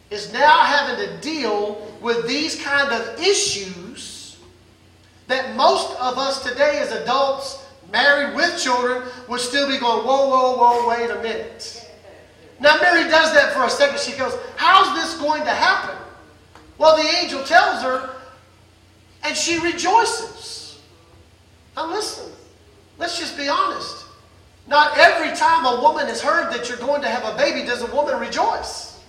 is 0.09 0.33
now 0.33 0.59
having 0.59 1.05
to 1.05 1.17
deal 1.21 1.87
with 2.01 2.27
these 2.27 2.61
kind 2.63 2.91
of 2.91 3.19
issues 3.19 4.37
that 5.27 5.55
most 5.55 5.91
of 5.99 6.17
us 6.17 6.43
today 6.43 6.79
as 6.79 6.91
adults 6.91 7.63
married 7.91 8.35
with 8.35 8.59
children 8.59 9.03
would 9.27 9.39
still 9.39 9.67
be 9.67 9.77
going, 9.77 10.05
whoa, 10.05 10.27
whoa, 10.27 10.57
whoa, 10.57 10.89
wait 10.89 11.09
a 11.11 11.21
minute. 11.21 11.78
Now, 12.59 12.77
Mary 12.81 13.03
does 13.03 13.33
that 13.33 13.53
for 13.53 13.63
a 13.63 13.69
second. 13.69 13.99
She 13.99 14.17
goes, 14.17 14.33
How's 14.55 14.95
this 14.95 15.19
going 15.19 15.43
to 15.43 15.51
happen? 15.51 15.95
Well, 16.77 16.95
the 16.97 17.07
angel 17.21 17.43
tells 17.43 17.81
her, 17.83 18.09
and 19.23 19.35
she 19.35 19.59
rejoices. 19.59 20.81
Now, 21.75 21.89
listen, 21.89 22.31
let's 22.97 23.19
just 23.19 23.37
be 23.37 23.47
honest. 23.47 24.05
Not 24.67 24.97
every 24.97 25.35
time 25.35 25.65
a 25.65 25.81
woman 25.81 26.07
has 26.07 26.21
heard 26.21 26.53
that 26.53 26.69
you're 26.69 26.77
going 26.77 27.01
to 27.01 27.07
have 27.09 27.33
a 27.33 27.37
baby 27.37 27.65
does 27.65 27.81
a 27.81 27.95
woman 27.95 28.19
rejoice. 28.19 29.01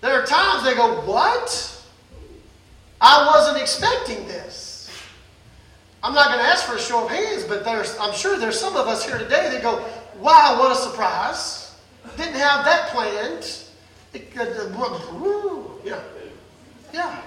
There 0.00 0.12
are 0.12 0.26
times 0.26 0.64
they 0.64 0.74
go, 0.74 1.00
What? 1.02 1.76
I 3.00 3.26
wasn't 3.26 3.60
expecting 3.60 4.26
this. 4.28 4.90
I'm 6.02 6.14
not 6.14 6.28
going 6.28 6.38
to 6.38 6.44
ask 6.44 6.64
for 6.66 6.76
a 6.76 6.80
show 6.80 7.04
of 7.04 7.10
hands, 7.10 7.44
but 7.44 7.66
I'm 7.66 8.14
sure 8.14 8.38
there's 8.38 8.58
some 8.58 8.76
of 8.76 8.86
us 8.86 9.04
here 9.04 9.18
today 9.18 9.50
that 9.50 9.62
go, 9.62 9.84
Wow, 10.18 10.56
what 10.58 10.72
a 10.72 10.76
surprise. 10.76 11.59
Didn't 12.16 12.34
have 12.34 12.64
that 12.64 12.88
planned. 12.88 13.64
Yeah. 15.84 16.00
Yeah. 16.92 17.20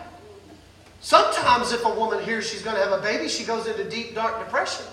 Sometimes 1.02 1.72
if 1.74 1.86
a 1.86 1.94
woman 1.94 2.24
hears 2.24 2.50
she's 2.50 2.62
going 2.62 2.76
to 2.76 2.82
have 2.82 2.98
a 2.98 3.02
baby, 3.02 3.28
she 3.28 3.44
goes 3.44 3.68
into 3.68 3.90
deep, 3.90 4.16
dark 4.16 4.40
depression. 4.40 4.86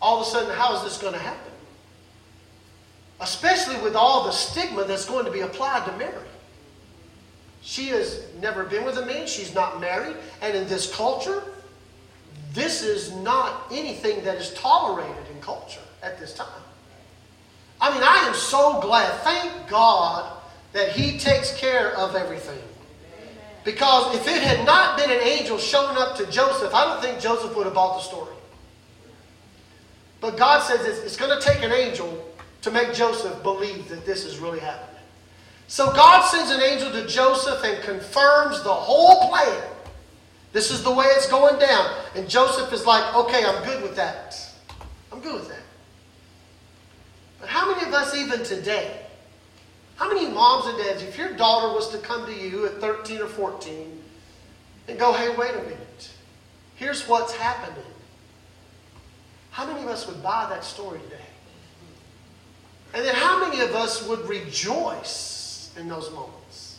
All 0.00 0.20
of 0.20 0.26
a 0.26 0.30
sudden, 0.30 0.54
how 0.56 0.76
is 0.76 0.82
this 0.82 0.98
going 0.98 1.12
to 1.12 1.18
happen? 1.18 1.52
Especially 3.20 3.76
with 3.82 3.94
all 3.94 4.24
the 4.24 4.32
stigma 4.32 4.84
that's 4.84 5.06
going 5.06 5.24
to 5.24 5.30
be 5.30 5.40
applied 5.40 5.86
to 5.86 5.96
Mary. 5.96 6.14
She 7.62 7.88
has 7.88 8.26
never 8.40 8.64
been 8.64 8.84
with 8.84 8.98
a 8.98 9.06
man, 9.06 9.26
she's 9.26 9.54
not 9.54 9.80
married, 9.80 10.16
and 10.42 10.54
in 10.56 10.68
this 10.68 10.94
culture, 10.94 11.42
this 12.52 12.82
is 12.82 13.12
not 13.12 13.66
anything 13.72 14.22
that 14.24 14.36
is 14.36 14.52
tolerated 14.54 15.26
in 15.34 15.40
culture 15.40 15.80
at 16.02 16.18
this 16.18 16.34
time. 16.34 16.63
I 17.84 17.92
mean, 17.92 18.02
I 18.02 18.26
am 18.26 18.34
so 18.34 18.80
glad. 18.80 19.12
Thank 19.20 19.68
God 19.68 20.40
that 20.72 20.92
He 20.92 21.18
takes 21.18 21.54
care 21.54 21.94
of 21.98 22.16
everything. 22.16 22.58
Because 23.62 24.16
if 24.16 24.26
it 24.26 24.42
had 24.42 24.64
not 24.64 24.96
been 24.96 25.10
an 25.10 25.20
angel 25.20 25.58
showing 25.58 25.98
up 25.98 26.16
to 26.16 26.24
Joseph, 26.30 26.74
I 26.74 26.86
don't 26.86 27.02
think 27.02 27.20
Joseph 27.20 27.54
would 27.54 27.66
have 27.66 27.74
bought 27.74 27.98
the 27.98 28.02
story. 28.02 28.34
But 30.22 30.38
God 30.38 30.62
says 30.62 30.86
it's, 30.86 31.00
it's 31.00 31.16
going 31.18 31.38
to 31.38 31.46
take 31.46 31.62
an 31.62 31.72
angel 31.72 32.26
to 32.62 32.70
make 32.70 32.94
Joseph 32.94 33.42
believe 33.42 33.90
that 33.90 34.06
this 34.06 34.24
is 34.24 34.38
really 34.38 34.60
happening. 34.60 35.02
So 35.68 35.92
God 35.92 36.22
sends 36.22 36.52
an 36.52 36.62
angel 36.62 36.90
to 36.90 37.06
Joseph 37.06 37.62
and 37.64 37.82
confirms 37.84 38.62
the 38.62 38.72
whole 38.72 39.28
plan. 39.28 39.62
This 40.54 40.70
is 40.70 40.82
the 40.82 40.90
way 40.90 41.04
it's 41.08 41.28
going 41.28 41.58
down. 41.58 41.94
And 42.16 42.30
Joseph 42.30 42.72
is 42.72 42.86
like, 42.86 43.14
okay, 43.14 43.44
I'm 43.44 43.62
good 43.62 43.82
with 43.82 43.96
that. 43.96 44.40
I'm 45.12 45.20
good 45.20 45.34
with 45.34 45.48
that. 45.50 45.63
But 47.44 47.50
how 47.50 47.70
many 47.70 47.86
of 47.86 47.92
us, 47.92 48.16
even 48.16 48.42
today, 48.42 49.00
how 49.96 50.08
many 50.08 50.26
moms 50.30 50.64
and 50.64 50.78
dads, 50.78 51.02
if 51.02 51.18
your 51.18 51.34
daughter 51.34 51.74
was 51.74 51.90
to 51.90 51.98
come 51.98 52.24
to 52.24 52.32
you 52.32 52.64
at 52.64 52.80
13 52.80 53.20
or 53.20 53.26
14 53.26 54.02
and 54.88 54.98
go, 54.98 55.12
hey, 55.12 55.28
wait 55.36 55.50
a 55.50 55.58
minute, 55.58 56.10
here's 56.76 57.06
what's 57.06 57.34
happening, 57.34 57.84
how 59.50 59.66
many 59.66 59.82
of 59.82 59.88
us 59.88 60.06
would 60.06 60.22
buy 60.22 60.46
that 60.48 60.64
story 60.64 61.00
today? 61.00 61.20
And 62.94 63.04
then 63.04 63.14
how 63.14 63.46
many 63.46 63.60
of 63.60 63.74
us 63.74 64.08
would 64.08 64.26
rejoice 64.26 65.70
in 65.78 65.86
those 65.86 66.10
moments? 66.12 66.78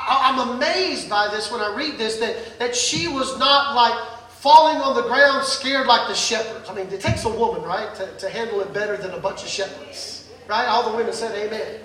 I'm 0.00 0.56
amazed 0.56 1.10
by 1.10 1.28
this 1.28 1.52
when 1.52 1.60
I 1.60 1.76
read 1.76 1.98
this 1.98 2.16
that, 2.20 2.58
that 2.58 2.74
she 2.74 3.06
was 3.06 3.38
not 3.38 3.76
like 3.76 4.19
falling 4.40 4.80
on 4.80 4.96
the 4.96 5.02
ground 5.02 5.44
scared 5.44 5.86
like 5.86 6.08
the 6.08 6.14
shepherds. 6.14 6.68
I 6.70 6.74
mean, 6.74 6.88
it 6.88 7.00
takes 7.00 7.24
a 7.26 7.28
woman, 7.28 7.62
right, 7.62 7.94
to, 7.96 8.10
to 8.16 8.30
handle 8.30 8.60
it 8.62 8.72
better 8.72 8.96
than 8.96 9.10
a 9.10 9.18
bunch 9.18 9.42
of 9.42 9.48
shepherds. 9.48 10.28
Right? 10.48 10.66
All 10.66 10.90
the 10.90 10.96
women 10.96 11.12
said 11.12 11.36
amen. 11.36 11.80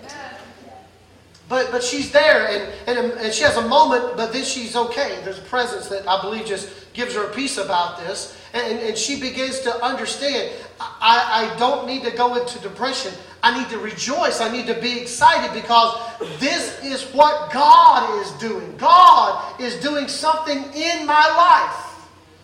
But, 1.47 1.69
but 1.69 1.83
she's 1.83 2.11
there 2.11 2.47
and, 2.47 2.97
and, 2.97 3.11
and 3.19 3.33
she 3.33 3.43
has 3.43 3.57
a 3.57 3.67
moment, 3.67 4.17
but 4.17 4.33
then 4.33 4.43
she's 4.43 4.75
okay. 4.75 5.19
There's 5.23 5.37
a 5.37 5.43
presence 5.43 5.89
that 5.89 6.07
I 6.07 6.19
believe 6.21 6.45
just 6.45 6.91
gives 6.93 7.13
her 7.13 7.25
a 7.25 7.33
peace 7.33 7.57
about 7.57 7.99
this. 7.99 8.39
And, 8.53 8.79
and 8.79 8.97
she 8.97 9.19
begins 9.19 9.59
to 9.59 9.83
understand 9.83 10.51
I, 10.79 11.53
I 11.53 11.59
don't 11.59 11.85
need 11.85 12.03
to 12.03 12.11
go 12.11 12.35
into 12.35 12.57
depression. 12.59 13.13
I 13.43 13.59
need 13.59 13.69
to 13.69 13.77
rejoice. 13.77 14.41
I 14.41 14.51
need 14.51 14.65
to 14.67 14.73
be 14.81 14.99
excited 14.99 15.53
because 15.53 15.99
this 16.39 16.83
is 16.83 17.03
what 17.13 17.51
God 17.51 18.21
is 18.21 18.31
doing. 18.33 18.75
God 18.77 19.59
is 19.61 19.75
doing 19.81 20.07
something 20.07 20.57
in 20.73 21.05
my 21.05 21.13
life. 21.13 21.84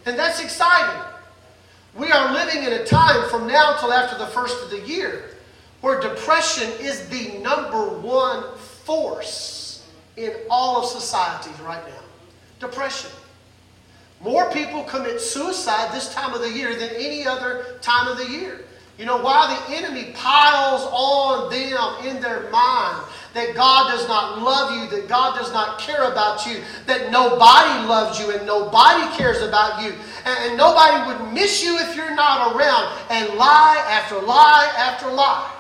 And 0.06 0.18
that's 0.18 0.42
exciting. 0.42 1.02
We 1.96 2.12
are 2.12 2.34
living 2.34 2.64
in 2.64 2.74
a 2.74 2.86
time 2.86 3.30
from 3.30 3.48
now 3.48 3.78
till 3.80 3.92
after 3.92 4.18
the 4.18 4.28
first 4.28 4.64
of 4.64 4.70
the 4.70 4.80
year 4.88 5.32
where 5.82 6.00
depression 6.00 6.72
is 6.80 7.08
the 7.10 7.40
number 7.40 7.90
one 8.00 8.56
force 8.58 9.88
in 10.16 10.32
all 10.50 10.82
of 10.84 10.86
societies 10.86 11.60
right 11.62 11.86
now. 11.88 12.02
Depression. 12.60 13.10
More 14.22 14.52
people 14.52 14.84
commit 14.84 15.20
suicide 15.20 15.92
this 15.92 16.14
time 16.14 16.34
of 16.34 16.42
the 16.42 16.52
year 16.52 16.76
than 16.76 16.90
any 16.96 17.26
other 17.26 17.80
time 17.82 18.08
of 18.08 18.18
the 18.18 18.30
year. 18.30 18.66
You 19.00 19.06
know 19.06 19.18
why? 19.18 19.60
The 19.68 19.76
enemy 19.76 20.12
piles 20.14 20.88
on 20.92 21.50
them 21.50 22.06
in 22.08 22.22
their 22.22 22.50
mind 22.52 23.04
that 23.34 23.56
God 23.56 23.90
does 23.90 24.08
not 24.08 24.42
love 24.42 24.76
you, 24.76 24.98
that 24.98 25.08
God 25.08 25.38
does 25.38 25.52
not 25.54 25.80
care 25.80 26.12
about 26.12 26.46
you, 26.46 26.62
that 26.86 27.12
nobody 27.12 27.88
loves 27.88 28.20
you 28.20 28.32
and 28.32 28.46
nobody 28.46 29.16
cares 29.16 29.42
about 29.42 29.82
you, 29.82 29.94
and, 30.26 30.38
and 30.50 30.58
nobody 30.58 31.08
would 31.08 31.34
miss 31.34 31.64
you 31.64 31.78
if 31.80 31.96
you're 31.96 32.16
not 32.16 32.56
around, 32.56 32.92
and 33.10 33.38
lie 33.38 33.84
after 33.90 34.20
lie 34.20 34.72
after 34.78 35.10
lie. 35.10 35.52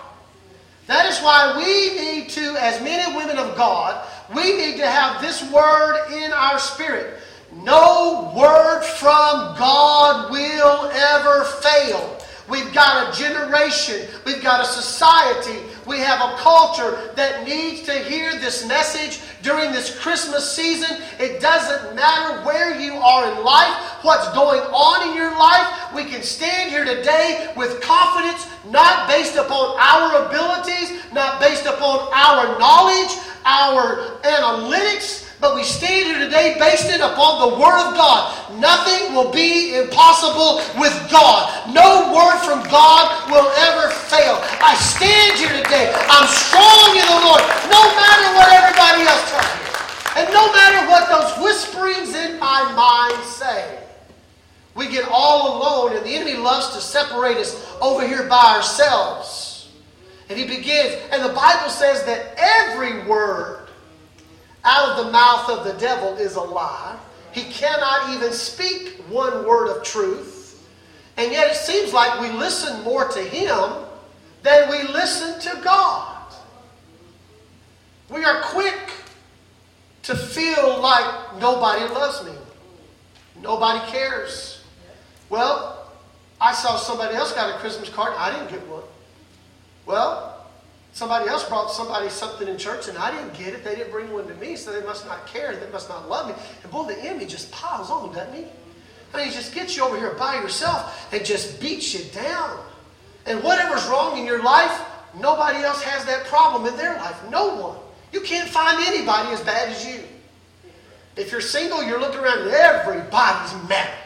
That 0.87 1.05
is 1.05 1.19
why 1.19 1.55
we 1.55 1.97
need 1.97 2.29
to, 2.31 2.55
as 2.59 2.81
men 2.81 3.07
and 3.07 3.15
women 3.15 3.37
of 3.37 3.55
God, 3.55 4.05
we 4.35 4.57
need 4.57 4.77
to 4.77 4.87
have 4.87 5.21
this 5.21 5.41
word 5.51 6.11
in 6.11 6.33
our 6.33 6.59
spirit. 6.59 7.19
No 7.53 8.33
word 8.35 8.83
from 8.83 9.55
God 9.57 10.31
will 10.31 10.89
ever 10.91 11.45
fail. 11.45 12.17
We've 12.49 12.73
got 12.73 13.13
a 13.13 13.17
generation, 13.17 14.07
we've 14.25 14.43
got 14.43 14.61
a 14.61 14.65
society, 14.65 15.59
we 15.85 15.99
have 15.99 16.19
a 16.21 16.35
culture 16.37 17.11
that 17.15 17.45
needs 17.47 17.81
to 17.83 17.93
hear 17.93 18.37
this 18.39 18.67
message 18.67 19.19
during 19.41 19.71
this 19.71 19.97
Christmas 19.99 20.49
season. 20.51 20.97
It 21.19 21.41
doesn't 21.41 21.95
matter 21.95 22.43
where 22.45 22.79
you 22.79 22.93
are 22.93 23.31
in 23.31 23.43
life, 23.43 23.73
what's 24.03 24.31
going 24.33 24.61
on 24.61 25.09
in 25.09 25.15
your 25.15 25.31
life. 25.37 25.93
We 25.93 26.05
can 26.05 26.21
stand 26.23 26.69
here 26.69 26.85
today 26.85 27.53
with 27.57 27.81
confidence, 27.81 28.47
not 28.69 29.07
based 29.07 29.35
upon 29.35 29.77
our 29.79 30.27
abilities, 30.27 31.01
not 31.13 31.39
based 31.39 31.65
upon 31.65 32.09
our 32.13 32.59
knowledge, 32.59 33.17
our 33.45 34.19
analytics, 34.21 35.30
but 35.41 35.55
we 35.55 35.63
stand 35.63 36.05
here 36.05 36.19
today 36.21 36.55
based 36.59 36.85
it 36.85 37.01
upon 37.01 37.49
the 37.49 37.57
Word 37.57 37.81
of 37.81 37.97
God. 37.97 38.29
Nothing 38.61 39.15
will 39.15 39.33
be 39.33 39.73
impossible 39.73 40.61
with 40.77 40.93
God. 41.09 41.49
No 41.73 42.13
word 42.13 42.37
from 42.45 42.61
God 42.69 43.25
will 43.25 43.49
ever 43.65 43.89
fail. 43.89 44.37
I 44.61 44.77
stand 44.77 45.41
here 45.41 45.49
today. 45.49 45.89
I'm 45.97 46.29
strong 46.29 46.93
in 46.93 47.07
the 47.09 47.19
Lord, 47.25 47.41
no 47.73 47.81
matter 47.97 48.27
what 48.37 48.53
everybody 48.53 49.01
else 49.09 49.25
tells 49.33 49.49
me. 49.49 50.21
And 50.21 50.29
no 50.29 50.45
matter 50.53 50.85
what 50.87 51.09
those 51.09 51.43
whisperings 51.43 52.13
in 52.13 52.37
my 52.37 52.61
mind 52.77 53.25
say. 53.25 53.79
We 54.75 54.89
get 54.89 55.07
all 55.09 55.57
alone, 55.57 55.97
and 55.97 56.05
the 56.05 56.11
enemy 56.11 56.37
loves 56.37 56.75
to 56.75 56.81
separate 56.81 57.37
us 57.37 57.57
over 57.81 58.07
here 58.07 58.27
by 58.29 58.55
ourselves. 58.55 59.69
And 60.29 60.37
he 60.37 60.45
begins, 60.45 60.95
and 61.11 61.23
the 61.23 61.33
Bible 61.33 61.69
says 61.69 62.05
that 62.05 62.35
every 62.37 63.03
word 63.07 63.60
out 64.63 64.89
of 64.89 65.05
the 65.05 65.11
mouth 65.11 65.49
of 65.49 65.63
the 65.65 65.73
devil 65.79 66.15
is 66.15 66.35
a 66.35 66.41
lie. 66.41 66.97
He 67.31 67.43
cannot 67.43 68.13
even 68.13 68.31
speak 68.31 69.01
one 69.09 69.45
word 69.45 69.75
of 69.75 69.83
truth. 69.83 70.67
And 71.17 71.31
yet 71.31 71.51
it 71.51 71.55
seems 71.55 71.93
like 71.93 72.19
we 72.19 72.29
listen 72.31 72.83
more 72.83 73.07
to 73.07 73.19
him 73.19 73.85
than 74.43 74.69
we 74.69 74.83
listen 74.91 75.39
to 75.39 75.61
God. 75.63 76.33
We 78.09 78.23
are 78.23 78.41
quick 78.41 78.91
to 80.03 80.15
feel 80.15 80.79
like 80.81 81.37
nobody 81.39 81.85
loves 81.93 82.25
me. 82.25 82.33
Nobody 83.41 83.79
cares. 83.91 84.63
Well, 85.29 85.91
I 86.39 86.53
saw 86.53 86.75
somebody 86.75 87.15
else 87.15 87.33
got 87.33 87.55
a 87.55 87.59
Christmas 87.59 87.89
card. 87.89 88.13
I 88.17 88.31
didn't 88.31 88.49
get 88.49 88.67
one. 88.67 88.83
Well, 89.85 90.30
Somebody 90.93 91.29
else 91.29 91.47
brought 91.47 91.71
somebody 91.71 92.09
something 92.09 92.47
in 92.47 92.57
church 92.57 92.87
and 92.87 92.97
I 92.97 93.11
didn't 93.11 93.33
get 93.33 93.53
it. 93.53 93.63
They 93.63 93.75
didn't 93.75 93.91
bring 93.91 94.11
one 94.11 94.27
to 94.27 94.35
me, 94.35 94.55
so 94.55 94.71
they 94.71 94.85
must 94.85 95.05
not 95.05 95.25
care. 95.25 95.55
They 95.55 95.71
must 95.71 95.87
not 95.87 96.09
love 96.09 96.27
me. 96.27 96.35
And 96.63 96.71
boy, 96.71 96.85
the 96.85 96.99
enemy 96.99 97.25
just 97.25 97.51
piles 97.51 97.89
on, 97.89 98.13
doesn't 98.13 98.33
he? 98.33 98.45
I 99.13 99.17
mean, 99.17 99.27
he 99.27 99.33
just 99.33 99.53
gets 99.53 99.75
you 99.75 99.83
over 99.83 99.97
here 99.97 100.13
by 100.13 100.35
yourself 100.35 101.13
and 101.13 101.23
just 101.25 101.59
beats 101.59 101.93
you 101.93 102.03
down. 102.11 102.59
And 103.25 103.41
whatever's 103.43 103.85
wrong 103.87 104.17
in 104.17 104.25
your 104.25 104.43
life, 104.43 104.81
nobody 105.19 105.59
else 105.59 105.81
has 105.83 106.05
that 106.05 106.25
problem 106.25 106.65
in 106.65 106.77
their 106.77 106.95
life. 106.95 107.17
No 107.29 107.55
one. 107.55 107.77
You 108.11 108.21
can't 108.21 108.49
find 108.49 108.77
anybody 108.85 109.29
as 109.29 109.41
bad 109.41 109.69
as 109.69 109.85
you. 109.85 110.03
If 111.15 111.31
you're 111.31 111.41
single, 111.41 111.83
you're 111.83 111.99
looking 111.99 112.19
around 112.19 112.39
and 112.39 112.51
everybody's 112.51 113.69
married. 113.69 113.97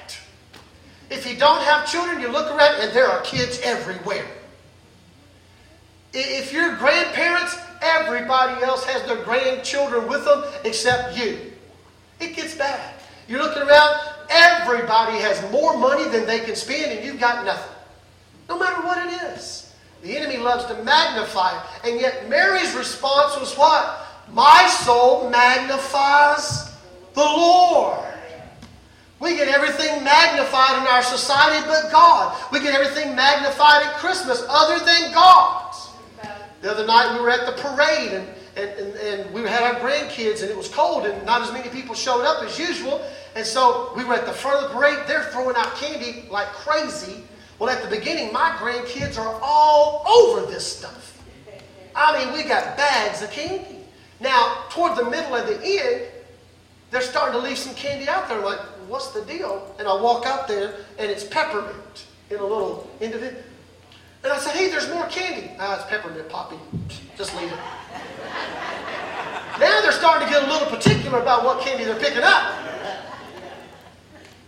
If 1.09 1.27
you 1.27 1.37
don't 1.37 1.61
have 1.61 1.89
children, 1.89 2.19
you 2.19 2.31
look 2.31 2.51
around 2.51 2.81
and 2.81 2.91
there 2.93 3.07
are 3.07 3.21
kids 3.21 3.59
everywhere. 3.63 4.25
If 6.15 6.53
you're 6.53 6.77
grandparents, 6.77 7.57
everybody 7.81 8.63
else 8.63 8.85
has 8.85 9.03
their 9.03 9.21
grandchildren 9.23 10.07
with 10.07 10.23
them 10.23 10.43
except 10.63 11.17
you. 11.17 11.51
It 12.21 12.35
gets 12.35 12.55
bad. 12.55 12.95
You're 13.27 13.43
looking 13.43 13.63
around, 13.63 13.99
everybody 14.29 15.17
has 15.17 15.41
more 15.51 15.77
money 15.77 16.07
than 16.09 16.25
they 16.25 16.39
can 16.39 16.55
spend, 16.55 16.91
and 16.91 17.05
you've 17.05 17.19
got 17.19 17.45
nothing. 17.45 17.75
No 18.47 18.57
matter 18.57 18.81
what 18.81 19.05
it 19.05 19.33
is. 19.33 19.73
The 20.03 20.15
enemy 20.15 20.37
loves 20.37 20.65
to 20.65 20.83
magnify 20.83 21.57
it. 21.57 21.89
And 21.89 21.99
yet, 21.99 22.29
Mary's 22.29 22.73
response 22.75 23.39
was 23.39 23.55
what? 23.55 24.05
My 24.31 24.67
soul 24.83 25.29
magnifies 25.29 26.71
the 27.13 27.23
Lord. 27.23 28.05
We 29.19 29.35
get 29.35 29.47
everything 29.47 30.03
magnified 30.03 30.81
in 30.81 30.87
our 30.87 31.01
society 31.01 31.65
but 31.65 31.91
God. 31.91 32.37
We 32.51 32.59
get 32.59 32.75
everything 32.75 33.15
magnified 33.15 33.83
at 33.83 33.95
Christmas 33.95 34.43
other 34.47 34.83
than 34.85 35.11
God. 35.13 35.64
The 36.65 36.71
other 36.71 36.87
night 36.87 37.13
we 37.13 37.21
were 37.21 37.29
at 37.29 37.45
the 37.45 37.51
parade 37.61 38.11
and, 38.11 38.27
and, 38.55 38.69
and, 38.79 38.95
and, 38.95 39.31
we 39.31 39.41
had 39.41 39.61
our 39.61 39.75
grandkids 39.75 40.41
and 40.41 40.49
it 40.49 40.57
was 40.57 40.67
cold 40.67 41.05
and 41.05 41.23
not 41.23 41.43
as 41.43 41.53
many 41.53 41.69
people 41.69 41.93
showed 41.93 42.25
up 42.25 42.41
as 42.41 42.57
usual. 42.57 43.07
And 43.35 43.45
so 43.45 43.93
we 43.95 44.03
were 44.03 44.15
at 44.15 44.25
the 44.25 44.31
front 44.33 44.63
of 44.63 44.71
the 44.71 44.75
parade. 44.75 44.97
They're 45.05 45.25
throwing 45.25 45.55
out 45.55 45.75
candy 45.75 46.27
like 46.31 46.47
crazy. 46.47 47.23
Well, 47.59 47.69
at 47.69 47.83
the 47.83 47.95
beginning, 47.95 48.33
my 48.33 48.49
grandkids 48.57 49.19
are 49.19 49.39
all 49.43 50.07
over 50.07 50.51
this 50.51 50.65
stuff. 50.65 51.21
I 51.95 52.25
mean, 52.25 52.33
we 52.33 52.41
got 52.43 52.75
bags 52.75 53.21
of 53.21 53.29
candy. 53.29 53.81
Now, 54.19 54.63
toward 54.71 54.97
the 54.97 55.07
middle 55.07 55.35
of 55.35 55.45
the 55.45 55.63
end, 55.63 56.01
they're 56.89 57.01
starting 57.01 57.39
to 57.39 57.47
leave 57.47 57.59
some 57.59 57.75
candy 57.75 58.09
out 58.09 58.27
there. 58.27 58.39
I'm 58.39 58.43
like, 58.43 58.59
what's 58.87 59.11
the 59.11 59.21
deal? 59.25 59.75
And 59.77 59.87
I 59.87 60.01
walk 60.01 60.25
out 60.25 60.47
there 60.47 60.73
and 60.97 61.11
it's 61.11 61.25
peppermint 61.25 62.07
in 62.31 62.37
a 62.37 62.43
little 62.43 62.89
individual. 62.99 63.39
And 64.25 64.33
I 64.33 64.39
said, 64.39 64.55
hey, 64.55 64.69
there's 64.69 64.89
more 64.89 65.05
candy. 65.05 65.51
Ah, 65.59 65.75
it's 65.75 65.85
peppermint 65.85 66.27
poppy. 66.29 66.57
Just 67.15 67.35
leave 67.35 67.51
it. 67.51 67.59
now 69.59 69.81
they're 69.81 69.91
starting 69.91 70.27
to 70.27 70.33
get 70.33 70.41
a 70.41 70.51
little 70.51 70.67
particular 70.67 71.19
about 71.19 71.45
what 71.45 71.63
candy 71.63 71.83
they're 71.83 71.99
picking 71.99 72.23
up. 72.23 72.55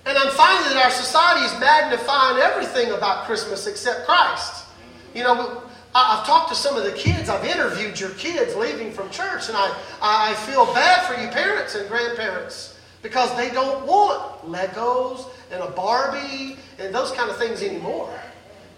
And 0.08 0.18
I'm 0.18 0.32
finding 0.32 0.74
that 0.74 0.84
our 0.84 0.90
society 0.90 1.46
is 1.46 1.60
magnifying 1.60 2.40
everything 2.40 2.92
about 2.92 3.26
Christmas 3.26 3.68
except 3.68 4.08
Christ. 4.08 4.66
You 5.14 5.22
know, 5.22 5.62
I've 5.94 6.26
talked 6.26 6.50
to 6.50 6.56
some 6.56 6.76
of 6.76 6.84
the 6.84 6.94
kids. 6.94 7.30
I've 7.30 7.46
interviewed 7.46 8.00
your 8.00 8.10
kids 8.12 8.56
leaving 8.56 8.92
from 8.92 9.12
church, 9.12 9.48
and 9.48 9.56
I, 9.56 9.78
I 10.02 10.34
feel 10.50 10.66
bad 10.74 11.06
for 11.06 11.22
you 11.22 11.28
parents 11.28 11.76
and 11.76 11.88
grandparents 11.88 12.80
because 13.04 13.36
they 13.38 13.52
don't 13.52 13.86
want 13.86 14.42
Legos 14.44 15.30
and 15.52 15.62
a 15.62 15.70
Barbie 15.70 16.58
and 16.80 16.96
those 16.96 17.12
kind 17.12 17.30
of 17.30 17.38
things 17.38 17.62
anymore. 17.62 18.12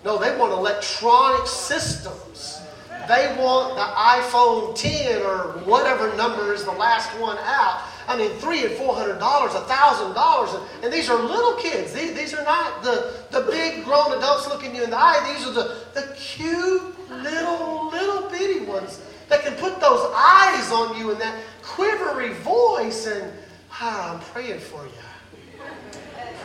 No, 0.03 0.17
they 0.17 0.35
want 0.38 0.53
electronic 0.53 1.45
systems. 1.47 2.62
They 3.07 3.35
want 3.39 3.75
the 3.75 3.81
iPhone 3.81 4.75
10 4.75 5.21
or 5.23 5.59
whatever 5.65 6.15
number 6.15 6.53
is 6.53 6.63
the 6.63 6.71
last 6.71 7.09
one 7.19 7.38
out. 7.39 7.81
I 8.07 8.17
mean, 8.17 8.31
three 8.38 8.65
and 8.65 8.73
four 8.73 8.95
hundred 8.95 9.19
dollars, 9.19 9.53
a 9.53 9.62
thousand 9.62 10.13
dollars, 10.13 10.49
and 10.83 10.91
these 10.91 11.09
are 11.09 11.21
little 11.21 11.53
kids. 11.53 11.93
These, 11.93 12.13
these 12.15 12.33
are 12.33 12.43
not 12.43 12.81
the, 12.81 13.13
the 13.29 13.41
big 13.41 13.83
grown 13.83 14.17
adults 14.17 14.47
looking 14.47 14.75
you 14.75 14.83
in 14.83 14.89
the 14.89 14.97
eye. 14.97 15.33
These 15.35 15.47
are 15.47 15.53
the, 15.53 15.85
the 15.93 16.15
cute 16.15 17.09
little 17.09 17.89
little 17.89 18.29
bitty 18.29 18.65
ones 18.65 19.01
that 19.27 19.43
can 19.43 19.53
put 19.55 19.79
those 19.79 20.12
eyes 20.15 20.71
on 20.71 20.97
you 20.97 21.12
and 21.12 21.21
that 21.21 21.39
quivery 21.62 22.33
voice. 22.41 23.05
And 23.05 23.31
ah, 23.73 24.13
I'm 24.13 24.19
praying 24.21 24.59
for 24.59 24.83
you 24.85 25.09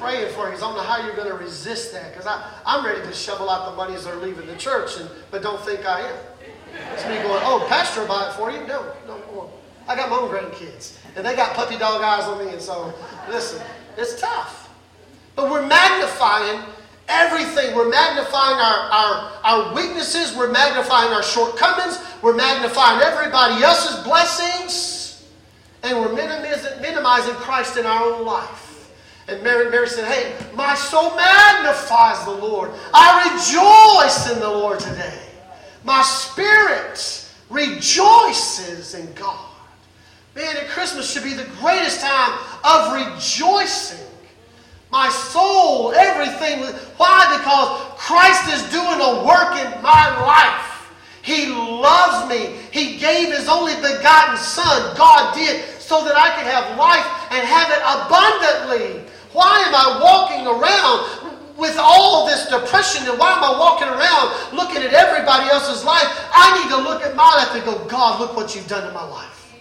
praying 0.05 0.33
for 0.35 0.47
because 0.47 0.63
I 0.63 0.67
don't 0.67 0.77
know 0.77 0.83
how 0.83 1.05
you're 1.05 1.17
going 1.17 1.29
to 1.29 1.35
resist 1.35 1.93
that 1.93 2.13
because 2.13 2.27
I'm 2.67 2.85
ready 2.85 3.01
to 3.01 3.13
shovel 3.13 3.49
out 3.49 3.71
the 3.71 3.77
money 3.77 3.95
as 3.95 4.05
they're 4.05 4.17
leaving 4.17 4.47
the 4.47 4.57
church, 4.57 4.99
and, 4.99 5.09
but 5.31 5.43
don't 5.43 5.61
think 5.63 5.87
I 5.87 6.01
am. 6.01 6.17
It's 6.93 7.05
me 7.05 7.17
going, 7.23 7.41
oh, 7.45 7.65
pastor 7.69 8.01
will 8.01 8.09
buy 8.09 8.29
it 8.29 8.35
for 8.35 8.51
you. 8.51 8.59
No, 8.67 8.93
no, 9.07 9.17
no. 9.17 9.51
I 9.89 9.97
got 9.97 10.11
my 10.11 10.17
own 10.17 10.29
grandkids, 10.29 10.99
and 11.17 11.25
they 11.25 11.35
got 11.35 11.55
puppy 11.55 11.79
dog 11.79 12.03
eyes 12.03 12.25
on 12.25 12.45
me, 12.45 12.53
and 12.53 12.61
so, 12.61 12.93
listen, 13.29 13.63
it's 13.97 14.21
tough. 14.21 14.71
But 15.37 15.51
we're 15.51 15.67
magnifying 15.67 16.63
everything. 17.09 17.75
We're 17.75 17.89
magnifying 17.89 18.57
our, 18.57 18.91
our, 18.91 19.33
our 19.45 19.75
weaknesses, 19.75 20.37
we're 20.37 20.53
magnifying 20.53 21.13
our 21.13 21.23
shortcomings, 21.23 21.99
we're 22.23 22.37
magnifying 22.37 23.01
everybody 23.01 23.63
else's 23.63 24.03
blessings, 24.05 25.25
and 25.83 25.99
we're 25.99 26.13
minimizing 26.13 27.35
Christ 27.35 27.77
in 27.79 27.87
our 27.87 28.03
own 28.03 28.27
life. 28.27 28.64
And 29.27 29.43
Mary, 29.43 29.71
Mary 29.71 29.89
said, 29.89 30.05
Hey, 30.11 30.35
my 30.55 30.75
soul 30.75 31.15
magnifies 31.17 32.25
the 32.25 32.33
Lord. 32.33 32.71
I 32.93 33.31
rejoice 33.33 34.31
in 34.31 34.41
the 34.41 34.49
Lord 34.49 34.81
today. 34.81 35.21
My 35.83 36.03
spirit 36.03 37.29
rejoices 37.49 38.95
in 38.95 39.13
God. 39.15 39.51
Man, 40.35 40.57
and 40.57 40.69
Christmas 40.69 41.11
should 41.13 41.23
be 41.23 41.35
the 41.35 41.49
greatest 41.61 42.01
time 42.01 42.39
of 42.65 42.93
rejoicing. 42.93 44.05
My 44.91 45.09
soul, 45.09 45.93
everything. 45.93 46.61
Why? 46.97 47.37
Because 47.39 47.99
Christ 47.99 48.53
is 48.53 48.71
doing 48.71 49.01
a 49.01 49.25
work 49.25 49.57
in 49.59 49.83
my 49.83 50.07
life. 50.27 50.93
He 51.23 51.47
loves 51.47 52.29
me. 52.29 52.57
He 52.71 52.99
gave 52.99 53.33
His 53.33 53.49
only 53.49 53.75
begotten 53.77 54.37
Son, 54.37 54.95
God 54.97 55.35
did, 55.35 55.65
so 55.81 56.05
that 56.05 56.17
I 56.17 56.35
could 56.37 56.47
have 56.47 56.79
life 56.79 57.07
and 57.31 57.47
have 57.47 57.71
it 57.71 57.81
abundantly. 57.83 59.04
Why 59.35 59.67
am 59.67 59.75
I 59.75 59.99
walking 59.99 60.47
around 60.47 61.59
with 61.59 61.77
all 61.77 62.25
this 62.25 62.47
depression 62.47 63.09
and 63.11 63.19
why 63.19 63.33
am 63.33 63.43
I 63.43 63.59
walking 63.59 63.89
around 63.89 64.55
looking 64.55 64.81
at 64.81 64.95
everybody 64.95 65.51
else's 65.51 65.85
life? 65.85 66.07
I 66.33 66.55
need 66.63 66.71
to 66.71 66.79
look 66.79 67.03
at 67.03 67.17
my 67.17 67.27
life 67.35 67.51
and 67.53 67.65
go, 67.65 67.85
God, 67.87 68.21
look 68.21 68.37
what 68.37 68.55
you've 68.55 68.69
done 68.69 68.87
in 68.87 68.95
my 68.95 69.03
life. 69.03 69.53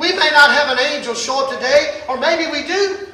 We 0.00 0.10
may 0.18 0.30
not 0.34 0.50
have 0.50 0.76
an 0.76 0.80
angel 0.80 1.14
show 1.14 1.46
up 1.46 1.54
today, 1.54 2.02
or 2.08 2.18
maybe 2.18 2.50
we 2.50 2.66
do. 2.66 3.06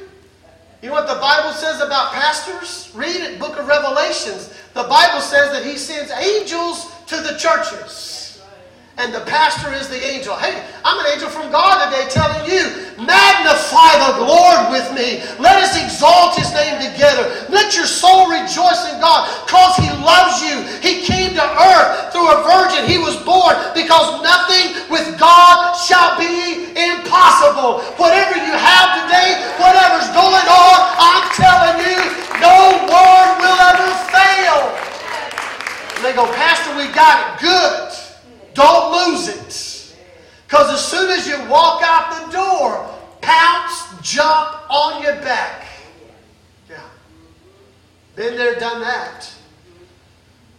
You 0.81 0.89
know 0.89 0.95
what 0.95 1.07
the 1.07 1.21
Bible 1.21 1.53
says 1.53 1.81
about 1.81 2.13
pastors? 2.13 2.91
Read 2.95 3.17
it, 3.17 3.39
book 3.39 3.59
of 3.59 3.67
Revelations. 3.67 4.51
The 4.73 4.83
Bible 4.83 5.21
says 5.21 5.51
that 5.51 5.63
he 5.63 5.77
sends 5.77 6.09
angels 6.11 6.91
to 7.07 7.17
the 7.17 7.37
churches 7.37 8.20
and 8.97 9.13
the 9.15 9.23
pastor 9.23 9.71
is 9.71 9.87
the 9.87 9.97
angel. 9.97 10.35
Hey, 10.35 10.51
I'm 10.83 10.99
an 10.99 11.07
angel 11.15 11.31
from 11.31 11.47
God 11.47 11.79
today 11.87 12.05
telling 12.11 12.43
you, 12.43 12.91
magnify 12.99 13.91
the 13.97 14.27
Lord 14.27 14.67
with 14.67 14.91
me. 14.91 15.23
Let 15.39 15.63
us 15.63 15.79
exalt 15.79 16.35
his 16.35 16.51
name 16.51 16.75
together. 16.83 17.31
Let 17.47 17.71
your 17.73 17.87
soul 17.87 18.27
rejoice 18.27 18.83
in 18.91 18.99
God 18.99 19.31
because 19.47 19.79
he 19.79 19.87
loves 20.03 20.43
you. 20.43 20.59
He 20.83 21.07
came 21.07 21.33
to 21.39 21.45
earth 21.45 22.11
through 22.11 22.29
a 22.29 22.43
virgin. 22.43 22.83
He 22.83 22.99
was 22.99 23.15
born 23.23 23.55
because 23.71 24.19
nothing 24.19 24.75
with 24.91 25.15
God 25.15 25.73
shall 25.79 26.19
be 26.19 26.75
impossible. 26.75 27.79
Whatever 27.95 28.35
you 28.43 28.53
have 28.53 29.07
today, 29.07 29.39
whatever's 29.55 30.11
going 30.11 30.47
on, 30.51 30.77
I'm 30.99 31.25
telling 31.39 31.79
you, 31.79 31.99
no 32.43 32.85
word 32.91 33.31
will 33.39 33.59
ever 33.71 33.89
fail. 34.11 34.59
And 35.95 36.01
they 36.03 36.11
go, 36.11 36.27
Pastor, 36.35 36.75
we 36.75 36.91
got 36.91 37.39
it. 37.39 37.41
Good. 37.41 38.10
Don't 38.53 39.09
lose 39.09 39.27
it. 39.27 39.95
Because 40.47 40.73
as 40.73 40.85
soon 40.85 41.09
as 41.09 41.27
you 41.27 41.37
walk 41.49 41.81
out 41.83 42.25
the 42.25 42.31
door, 42.33 42.93
pounce, 43.21 44.01
jump 44.01 44.69
on 44.69 45.01
your 45.01 45.15
back. 45.21 45.65
Yeah. 46.69 46.81
Been 48.15 48.35
there, 48.35 48.59
done 48.59 48.81
that. 48.81 49.33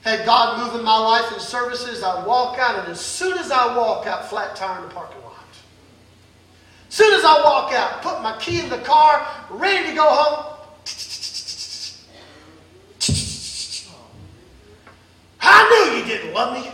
Had 0.02 0.24
God 0.26 0.58
move 0.58 0.80
in 0.80 0.84
my 0.84 0.96
life 0.98 1.32
in 1.32 1.38
services, 1.38 2.02
I 2.02 2.26
walk 2.26 2.58
out, 2.58 2.78
and 2.80 2.88
as 2.88 3.00
soon 3.00 3.38
as 3.38 3.52
I 3.52 3.76
walk 3.76 4.06
out, 4.06 4.28
flat 4.28 4.56
tire 4.56 4.82
in 4.82 4.88
the 4.88 4.94
parking 4.94 5.22
lot. 5.22 5.36
As 6.88 6.94
soon 6.94 7.14
as 7.14 7.24
I 7.24 7.40
walk 7.44 7.72
out, 7.72 8.02
put 8.02 8.20
my 8.20 8.36
key 8.38 8.60
in 8.60 8.68
the 8.68 8.78
car, 8.78 9.26
ready 9.50 9.90
to 9.90 9.94
go 9.94 10.08
home. 10.08 10.48
I 15.40 15.68
knew 15.68 15.98
you 15.98 16.04
didn't 16.04 16.34
love 16.34 16.54
me. 16.54 16.70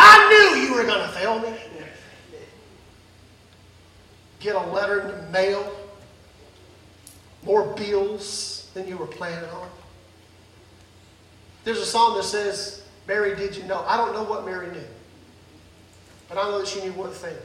I 0.00 0.28
knew 0.28 0.60
you 0.62 0.74
were 0.74 0.77
going 0.88 1.06
to 1.06 1.14
fail 1.14 1.38
me. 1.38 1.54
Get 4.40 4.54
a 4.54 4.66
letter 4.70 5.00
in 5.00 5.08
the 5.08 5.30
mail, 5.30 5.70
more 7.42 7.74
bills 7.74 8.70
than 8.72 8.88
you 8.88 8.96
were 8.96 9.06
planning 9.06 9.50
on. 9.50 9.68
There's 11.64 11.78
a 11.78 11.86
song 11.86 12.16
that 12.16 12.24
says, 12.24 12.84
Mary, 13.06 13.34
did 13.36 13.56
you 13.56 13.64
know? 13.64 13.84
I 13.86 13.96
don't 13.96 14.14
know 14.14 14.22
what 14.22 14.46
Mary 14.46 14.68
knew, 14.68 14.86
but 16.28 16.38
I 16.38 16.44
know 16.44 16.58
that 16.58 16.68
she 16.68 16.80
knew 16.80 16.92
one 16.92 17.10
thing. 17.10 17.36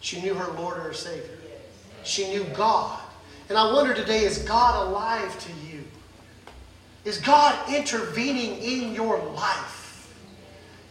She 0.00 0.20
knew 0.20 0.34
her 0.34 0.52
Lord 0.54 0.78
and 0.78 0.86
her 0.86 0.92
Savior. 0.92 1.38
She 2.02 2.28
knew 2.30 2.44
God. 2.54 2.98
And 3.48 3.56
I 3.56 3.72
wonder 3.72 3.94
today, 3.94 4.24
is 4.24 4.38
God 4.38 4.88
alive 4.88 5.38
to 5.38 5.52
you? 5.70 5.84
Is 7.04 7.18
God 7.18 7.56
intervening 7.72 8.58
in 8.58 8.94
your 8.94 9.18
life? 9.18 9.71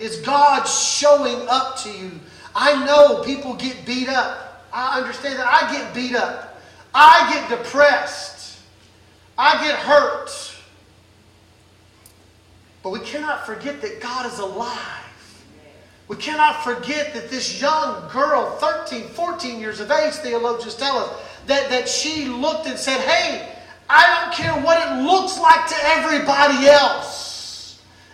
Is 0.01 0.17
God 0.17 0.63
showing 0.65 1.47
up 1.47 1.77
to 1.83 1.91
you? 1.91 2.11
I 2.55 2.83
know 2.85 3.21
people 3.23 3.53
get 3.53 3.85
beat 3.85 4.09
up. 4.09 4.65
I 4.73 4.99
understand 4.99 5.37
that. 5.37 5.45
I 5.45 5.71
get 5.71 5.93
beat 5.93 6.15
up. 6.15 6.59
I 6.91 7.31
get 7.31 7.55
depressed. 7.55 8.59
I 9.37 9.63
get 9.63 9.75
hurt. 9.75 10.31
But 12.81 12.89
we 12.93 12.99
cannot 13.01 13.45
forget 13.45 13.79
that 13.83 14.01
God 14.01 14.25
is 14.25 14.39
alive. 14.39 14.77
We 16.07 16.15
cannot 16.17 16.63
forget 16.63 17.13
that 17.13 17.29
this 17.29 17.61
young 17.61 18.09
girl, 18.11 18.57
13, 18.57 19.03
14 19.09 19.59
years 19.59 19.79
of 19.79 19.91
age, 19.91 20.15
theologians 20.15 20.75
tell 20.75 20.97
us, 20.97 21.21
that, 21.45 21.69
that 21.69 21.87
she 21.87 22.25
looked 22.25 22.65
and 22.65 22.77
said, 22.77 22.99
Hey, 23.01 23.55
I 23.87 24.23
don't 24.23 24.33
care 24.33 24.53
what 24.65 24.79
it 24.79 25.03
looks 25.03 25.39
like 25.39 25.67
to 25.67 25.75
everybody 25.83 26.67
else. 26.67 27.30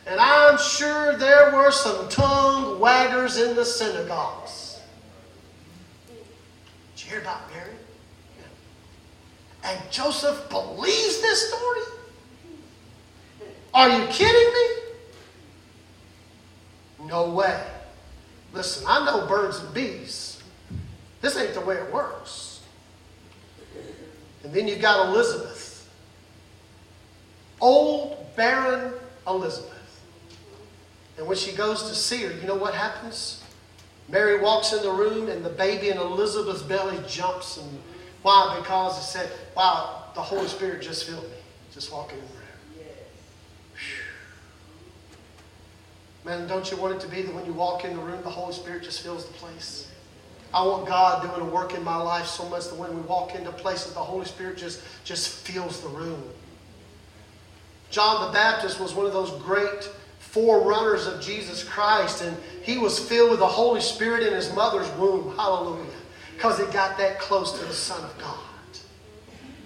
And 0.08 0.22
I'm 0.22 0.58
sure 0.58 1.18
there 1.18 1.52
were 1.52 1.72
some 1.72 2.08
tongue 2.08 2.80
waggers 2.80 3.46
in 3.46 3.56
the 3.56 3.66
synagogues. 3.66 4.80
Did 6.96 7.04
you 7.04 7.10
hear 7.12 7.22
about 7.22 7.42
Mary? 7.52 7.74
And 9.66 9.80
Joseph 9.92 10.50
believes 10.50 11.22
this 11.22 11.50
story? 11.50 11.82
Are 13.74 13.90
you 13.90 14.08
kidding 14.08 14.54
me? 14.54 14.68
No 17.10 17.30
way. 17.32 17.62
Listen, 18.54 18.86
I 18.88 19.04
know 19.06 19.28
birds 19.28 19.60
and 19.60 19.74
bees. 19.74 20.42
This 21.20 21.38
ain't 21.38 21.54
the 21.54 21.62
way 21.62 21.76
it 21.76 21.92
works. 21.92 22.62
And 24.44 24.54
then 24.54 24.70
you've 24.70 24.82
got 24.82 25.10
Elizabeth. 25.10 25.90
Old, 27.60 28.26
barren 28.38 28.94
Elizabeth. 29.28 29.77
And 31.18 31.28
when 31.28 31.38
she 31.38 31.52
goes 31.52 31.84
to 31.90 31.96
see 31.96 32.24
her, 32.24 32.32
you 32.32 32.48
know 32.48 32.56
what 32.56 32.74
happens? 32.74 33.44
Mary 34.10 34.40
walks 34.40 34.72
in 34.74 34.82
the 34.84 34.92
room 34.92 35.30
and 35.30 35.44
the 35.44 35.50
baby 35.50 35.90
in 35.90 35.98
Elizabeth's 35.98 36.62
belly 36.62 36.98
jumps. 37.08 37.58
And 37.58 37.80
why? 38.22 38.58
Because 38.60 38.98
it 39.00 39.04
said, 39.04 39.32
wow, 39.56 40.06
the 40.16 40.22
Holy 40.22 40.48
Spirit 40.48 40.82
just 40.82 41.06
filled 41.06 41.24
me. 41.24 41.38
Just 41.74 41.92
walking 41.92 42.20
in 42.20 42.26
the 42.26 42.32
room. 42.32 42.38
Man, 46.26 46.48
don't 46.48 46.70
you 46.70 46.78
want 46.78 46.94
it 46.96 47.00
to 47.02 47.08
be 47.08 47.22
that 47.22 47.34
when 47.34 47.46
you 47.46 47.54
walk 47.54 47.86
in 47.86 47.96
the 47.96 48.02
room, 48.02 48.22
the 48.22 48.30
Holy 48.30 48.54
Spirit 48.54 48.84
just 48.84 49.02
fills 49.02 49.26
the 49.26 49.34
place? 49.34 49.90
I 50.54 50.66
want 50.66 50.88
God 50.88 51.24
doing 51.24 51.50
a 51.50 51.52
work 51.54 51.74
in 51.74 51.84
my 51.84 51.98
life 51.98 52.26
so 52.28 52.48
much 52.50 52.66
that 52.66 52.76
when 52.76 52.94
we 52.96 53.02
walk 53.02 53.36
into 53.36 53.52
places, 53.52 53.94
the 53.94 54.00
Holy 54.00 54.26
Spirit 54.26 54.58
just, 54.58 54.82
just 55.04 55.30
fills 55.30 55.82
the 55.82 55.90
room. 55.90 56.22
John 57.90 58.28
the 58.28 58.34
Baptist 58.34 58.80
was 58.80 58.94
one 58.94 59.06
of 59.06 59.14
those 59.14 59.32
great 59.44 59.90
forerunners 60.28 61.08
of 61.08 61.22
Jesus 61.22 61.64
Christ, 61.64 62.22
and 62.22 62.36
he 62.62 62.78
was 62.78 63.00
filled 63.00 63.32
with 63.32 63.40
the 63.40 63.48
Holy 63.48 63.82
Spirit 63.82 64.24
in 64.24 64.34
his 64.34 64.54
mother's 64.54 64.90
womb. 64.98 65.36
Hallelujah. 65.36 65.86
Because 66.36 66.60
he 66.60 66.66
got 66.66 66.98
that 66.98 67.20
close 67.20 67.58
to 67.58 67.66
the 67.66 67.74
Son 67.74 68.04
of 68.04 68.18
God. 68.20 68.38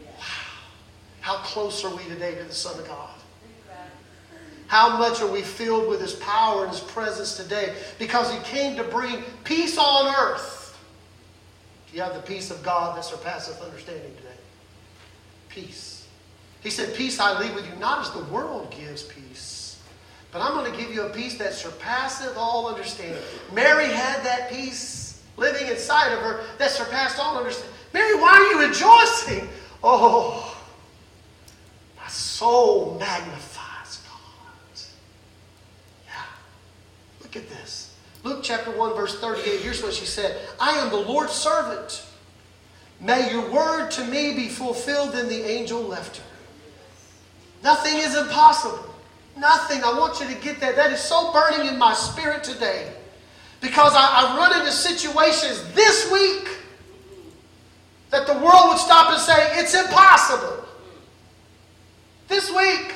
Wow. 0.06 0.24
How 1.19 1.36
close 1.38 1.84
are 1.84 1.93
we 1.93 2.04
today 2.04 2.36
to 2.36 2.43
the 2.43 2.54
Son 2.54 2.80
of 2.80 2.88
God? 2.88 3.10
How 4.67 4.97
much 4.97 5.21
are 5.21 5.30
we 5.30 5.41
filled 5.41 5.89
with 5.89 6.00
His 6.00 6.13
power 6.13 6.63
and 6.63 6.71
His 6.71 6.80
presence 6.80 7.36
today? 7.36 7.76
Because 8.00 8.32
He 8.32 8.39
came 8.39 8.78
to 8.78 8.84
bring 8.86 9.21
peace 9.43 9.78
on 9.78 10.15
earth. 10.15 10.80
Do 11.89 11.97
you 11.97 12.04
have 12.04 12.13
the 12.13 12.21
peace 12.21 12.52
of 12.52 12.63
God 12.63 12.95
that 12.95 13.04
surpasseth 13.04 13.62
understanding 13.62 14.15
today? 14.15 14.30
Peace. 15.50 16.08
He 16.62 16.69
said, 16.69 16.95
Peace 16.95 17.19
I 17.19 17.38
leave 17.38 17.54
with 17.54 17.67
you, 17.67 17.76
not 17.82 18.06
as 18.06 18.12
the 18.12 18.24
world 18.32 18.71
gives 18.71 19.04
peace 19.04 19.61
but 20.32 20.41
I'm 20.41 20.54
going 20.54 20.72
to 20.72 20.78
give 20.78 20.94
you 20.94 21.04
a 21.04 21.10
peace 21.10 21.38
that 21.38 21.54
surpasseth 21.54 22.38
all 22.38 22.67
understanding. 22.67 23.22
Mary 23.54 23.88
had 23.88 24.24
that 24.24 24.50
peace 24.50 25.22
living 25.38 25.67
inside 25.67 26.13
of 26.13 26.20
her 26.20 26.44
that 26.58 26.72
surpassed 26.72 27.20
all 27.20 27.38
understanding. 27.38 27.74
Mary, 27.94 28.15
why 28.15 28.30
are 28.30 28.62
you 28.62 28.67
rejoicing? 28.67 29.50
Oh, 29.84 30.58
my 31.98 32.08
soul 32.08 32.98
magnifies 33.00 34.00
God. 34.08 34.82
Yeah. 36.06 36.13
Look 37.22 37.36
at 37.36 37.50
this. 37.50 37.96
Luke 38.24 38.39
chapter 38.44 38.72
1, 38.72 38.96
verse 38.96 39.20
38. 39.20 39.62
Here's 39.62 39.84
what 39.84 39.94
she 39.94 40.06
said 40.06 40.39
I 40.60 40.78
am 40.78 40.89
the 40.89 40.98
Lord's 40.98 41.34
servant. 41.34 42.06
May 43.02 43.32
your 43.32 43.52
word 43.52 43.89
to 43.91 44.06
me 44.06 44.34
be 44.36 44.48
fulfilled. 44.48 45.13
Then 45.13 45.28
the 45.28 45.44
angel 45.44 45.82
left 45.82 46.17
her. 46.17 46.24
Nothing 47.63 47.98
is 47.98 48.15
impossible. 48.15 48.90
Nothing. 49.38 49.84
I 49.84 49.98
want 49.98 50.20
you 50.20 50.28
to 50.28 50.41
get 50.41 50.60
that. 50.60 50.76
That 50.76 50.91
is 50.91 51.00
so 51.00 51.32
burning 51.32 51.67
in 51.67 51.78
my 51.78 51.94
spirit 51.94 52.44
today. 52.44 52.94
Because 53.62 53.94
I, 53.96 54.00
I 54.02 54.38
run 54.38 54.60
into 54.60 54.72
situations 54.72 55.72
this 55.74 56.12
week 56.12 56.50
that 58.10 58.28
the 58.28 58.34
world 58.34 58.70
would 58.70 58.78
stop 58.78 59.12
and 59.12 59.22
say, 59.22 59.60
it's 59.60 59.74
impossible. 59.74 60.65
This 62.28 62.50
week, 62.50 62.96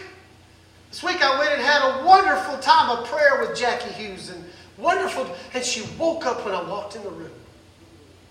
this 0.90 1.04
week 1.04 1.22
I 1.22 1.38
went 1.40 1.54
and 1.54 1.62
had 1.62 1.82
a 1.82 2.06
wonderful 2.06 2.58
time 2.60 2.90
of 2.98 3.06
prayer 3.08 3.40
with 3.42 3.58
Jackie 3.58 3.92
Hughes 3.94 4.30
and 4.30 4.44
wonderful, 4.78 5.28
and 5.54 5.64
she 5.64 5.86
woke 5.98 6.26
up 6.26 6.46
when 6.46 6.54
I 6.54 6.62
walked 6.62 6.96
in 6.96 7.04
the 7.04 7.12
room. 7.12 7.32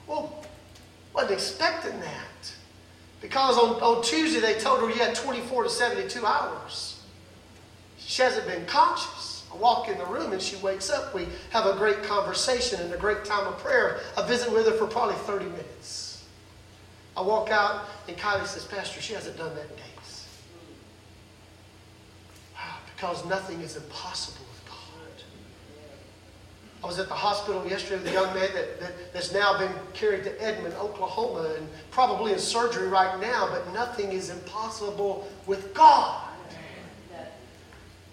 Well, 0.07 0.45
Wasn't 1.15 1.33
expecting 1.33 1.99
that. 2.01 2.53
Because 3.21 3.57
on, 3.57 3.81
on 3.81 4.03
Tuesday 4.03 4.41
they 4.41 4.59
told 4.59 4.81
her 4.81 4.89
you 4.89 4.97
had 4.97 5.15
24 5.15 5.65
to 5.65 5.71
72 5.71 6.27
hours. 6.27 6.94
She 8.15 8.23
hasn't 8.23 8.47
been 8.47 8.65
conscious. 8.67 9.45
I 9.53 9.57
walk 9.57 9.89
in 9.89 9.99
the 9.99 10.07
room 10.07 10.33
and 10.33 10.41
she 10.41 10.55
wakes 10.59 10.89
up. 10.89 11.13
We 11.17 11.27
have 11.51 11.67
a 11.67 11.75
great 11.75 12.05
conversation 12.05 12.81
and 12.81 12.95
a 12.95 12.97
great 12.97 13.25
time 13.25 13.45
of 13.45 13.59
prayer. 13.59 13.99
I 14.17 14.25
visit 14.25 14.53
with 14.53 14.67
her 14.67 14.73
for 14.75 14.87
probably 14.87 15.17
30 15.17 15.47
minutes. 15.47 16.25
I 17.17 17.23
walk 17.23 17.51
out 17.51 17.87
and 18.07 18.17
Kylie 18.17 18.47
says, 18.47 18.67
Pastor, 18.67 19.01
she 19.01 19.15
hasn't 19.15 19.37
done 19.37 19.53
that 19.57 19.65
in 19.65 19.75
days. 19.75 20.29
Wow, 22.55 22.77
because 22.95 23.27
nothing 23.27 23.61
is 23.63 23.75
impossible 23.75 24.47
with 24.49 24.65
God. 24.65 25.25
I 26.85 26.87
was 26.87 27.01
at 27.01 27.09
the 27.09 27.15
hospital 27.15 27.67
yesterday 27.67 28.01
with 28.01 28.13
a 28.13 28.15
young 28.15 28.33
man 28.33 28.49
that, 28.55 28.79
that, 28.79 29.13
that's 29.13 29.33
now 29.33 29.59
been 29.59 29.73
carried 29.93 30.23
to 30.23 30.41
Edmond, 30.41 30.75
Oklahoma, 30.75 31.53
and 31.57 31.67
probably 31.91 32.33
in 32.33 32.39
surgery 32.39 32.87
right 32.87 33.21
now, 33.21 33.49
but 33.51 33.75
nothing 33.75 34.13
is 34.13 34.31
impossible 34.31 35.29
with 35.49 35.75
God. 35.75 36.31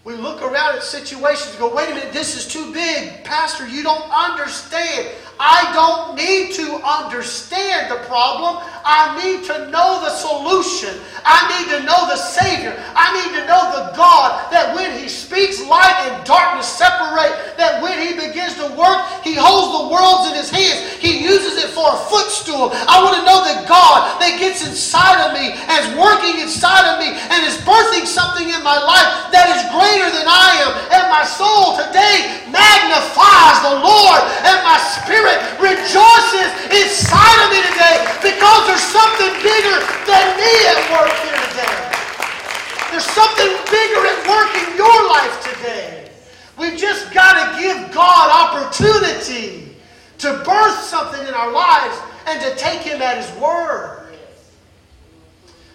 We 0.03 0.15
look 0.15 0.41
around 0.41 0.75
at 0.75 0.83
situations 0.83 1.51
and 1.51 1.59
go, 1.59 1.75
wait 1.75 1.91
a 1.91 1.93
minute, 1.93 2.11
this 2.11 2.35
is 2.35 2.51
too 2.51 2.73
big. 2.73 3.23
Pastor, 3.23 3.67
you 3.67 3.83
don't 3.83 4.09
understand. 4.09 5.09
I 5.39 5.71
don't 5.73 6.10
need 6.21 6.53
to 6.61 6.77
understand 6.85 7.89
the 7.89 7.97
problem. 8.05 8.61
I 8.81 9.13
need 9.21 9.45
to 9.45 9.69
know 9.69 10.01
the 10.01 10.09
solution. 10.09 10.93
I 11.21 11.45
need 11.53 11.69
to 11.77 11.79
know 11.85 12.09
the 12.09 12.17
Savior. 12.17 12.73
I 12.97 13.13
need 13.13 13.37
to 13.37 13.43
know 13.45 13.63
the 13.77 13.93
God 13.93 14.49
that 14.49 14.73
when 14.73 14.89
He 14.97 15.09
speaks, 15.09 15.61
light 15.65 15.93
and 16.09 16.25
darkness 16.25 16.65
separate. 16.65 17.57
That 17.57 17.81
when 17.81 18.01
He 18.01 18.17
begins 18.17 18.57
to 18.57 18.67
work, 18.73 18.99
He 19.21 19.37
holds 19.37 19.69
the 19.77 19.85
worlds 19.93 20.33
in 20.33 20.35
His 20.37 20.49
hands. 20.49 20.97
He 20.97 21.21
uses 21.21 21.61
it 21.61 21.69
for 21.73 21.85
a 21.85 21.97
footstool. 22.09 22.73
I 22.73 23.01
want 23.05 23.21
to 23.21 23.23
know 23.25 23.45
that 23.45 23.69
God 23.69 24.17
that 24.21 24.37
gets 24.41 24.65
inside 24.65 25.21
of 25.25 25.37
me, 25.37 25.53
and 25.53 25.77
is 25.77 25.89
working 25.97 26.41
inside 26.41 26.89
of 26.89 26.97
me, 26.97 27.13
and 27.13 27.39
is 27.45 27.57
birthing 27.61 28.09
something 28.09 28.49
in 28.49 28.61
my 28.65 28.77
life 28.81 29.29
that 29.29 29.49
is 29.53 29.61
greater 29.69 30.09
than 30.09 30.25
I 30.25 30.49
am. 30.65 30.71
And 30.89 31.03
my 31.13 31.25
soul 31.25 31.77
today 31.77 32.49
magnifies 32.49 33.57
the 33.61 33.77
Lord, 33.77 34.21
and 34.45 34.57
my 34.65 34.77
spirit 34.81 35.21
Spirit 35.21 35.37
rejoices 36.11 36.51
inside 36.71 37.37
of 37.45 37.51
me 37.51 37.61
today 37.71 37.97
because 38.21 38.67
there's 38.67 38.83
something 38.83 39.31
bigger 39.43 39.77
than 40.07 40.25
me 40.37 40.53
at 40.67 40.79
work 40.91 41.13
here 41.23 41.39
today. 41.51 41.91
There's 42.91 43.05
something 43.05 43.51
bigger 43.71 44.01
at 44.05 44.19
work 44.27 44.51
in 44.55 44.77
your 44.77 45.09
life 45.09 45.55
today. 45.55 46.11
We've 46.57 46.77
just 46.77 47.13
got 47.13 47.33
to 47.33 47.61
give 47.61 47.93
God 47.93 48.29
opportunity 48.29 49.75
to 50.19 50.43
birth 50.45 50.79
something 50.83 51.25
in 51.27 51.33
our 51.33 51.51
lives 51.51 51.97
and 52.27 52.41
to 52.41 52.55
take 52.55 52.81
Him 52.81 53.01
at 53.01 53.17
His 53.17 53.41
word. 53.41 54.13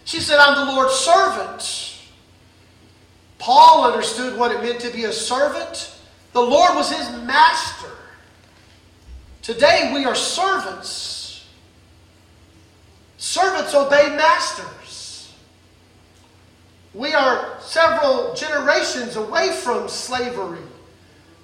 She 0.05 0.21
said, 0.21 0.39
I'm 0.39 0.67
the 0.67 0.73
Lord's 0.73 0.95
servant. 0.95 1.99
Paul 3.39 3.91
understood 3.91 4.39
what 4.39 4.53
it 4.53 4.63
meant 4.63 4.81
to 4.81 4.91
be 4.91 5.05
a 5.05 5.13
servant. 5.13 5.99
The 6.33 6.41
Lord 6.41 6.75
was 6.75 6.91
his 6.91 7.11
master. 7.23 7.96
Today 9.47 9.93
we 9.95 10.05
are 10.05 10.17
servants. 10.17 11.47
Servants 13.17 13.77
obey 13.77 14.09
masters. 14.17 15.33
We 16.93 17.15
are 17.15 17.57
several 17.61 18.35
generations 18.35 19.15
away 19.15 19.53
from 19.53 19.89
slavery, 19.89 20.59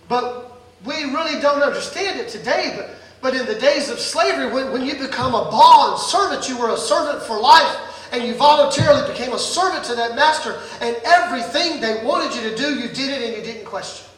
but 0.08 0.60
we 0.84 0.94
really 1.04 1.40
don't 1.40 1.62
understand 1.62 2.18
it 2.18 2.28
today. 2.28 2.74
But, 2.76 2.90
but 3.20 3.40
in 3.40 3.46
the 3.46 3.54
days 3.60 3.88
of 3.88 4.00
slavery, 4.00 4.52
when, 4.52 4.72
when 4.72 4.84
you 4.84 4.96
become 4.96 5.36
a 5.36 5.44
bond 5.44 6.00
servant, 6.00 6.48
you 6.48 6.58
were 6.58 6.70
a 6.70 6.76
servant 6.76 7.22
for 7.22 7.38
life 7.38 8.08
and 8.10 8.24
you 8.24 8.34
voluntarily 8.34 9.08
became 9.12 9.32
a 9.32 9.38
servant 9.38 9.84
to 9.84 9.94
that 9.94 10.16
master, 10.16 10.58
and 10.80 10.96
everything 11.04 11.80
they 11.80 12.04
wanted 12.04 12.34
you 12.34 12.50
to 12.50 12.56
do, 12.56 12.74
you 12.74 12.88
did 12.88 13.10
it 13.10 13.22
and 13.22 13.36
you 13.36 13.44
didn't 13.44 13.64
question. 13.64 14.11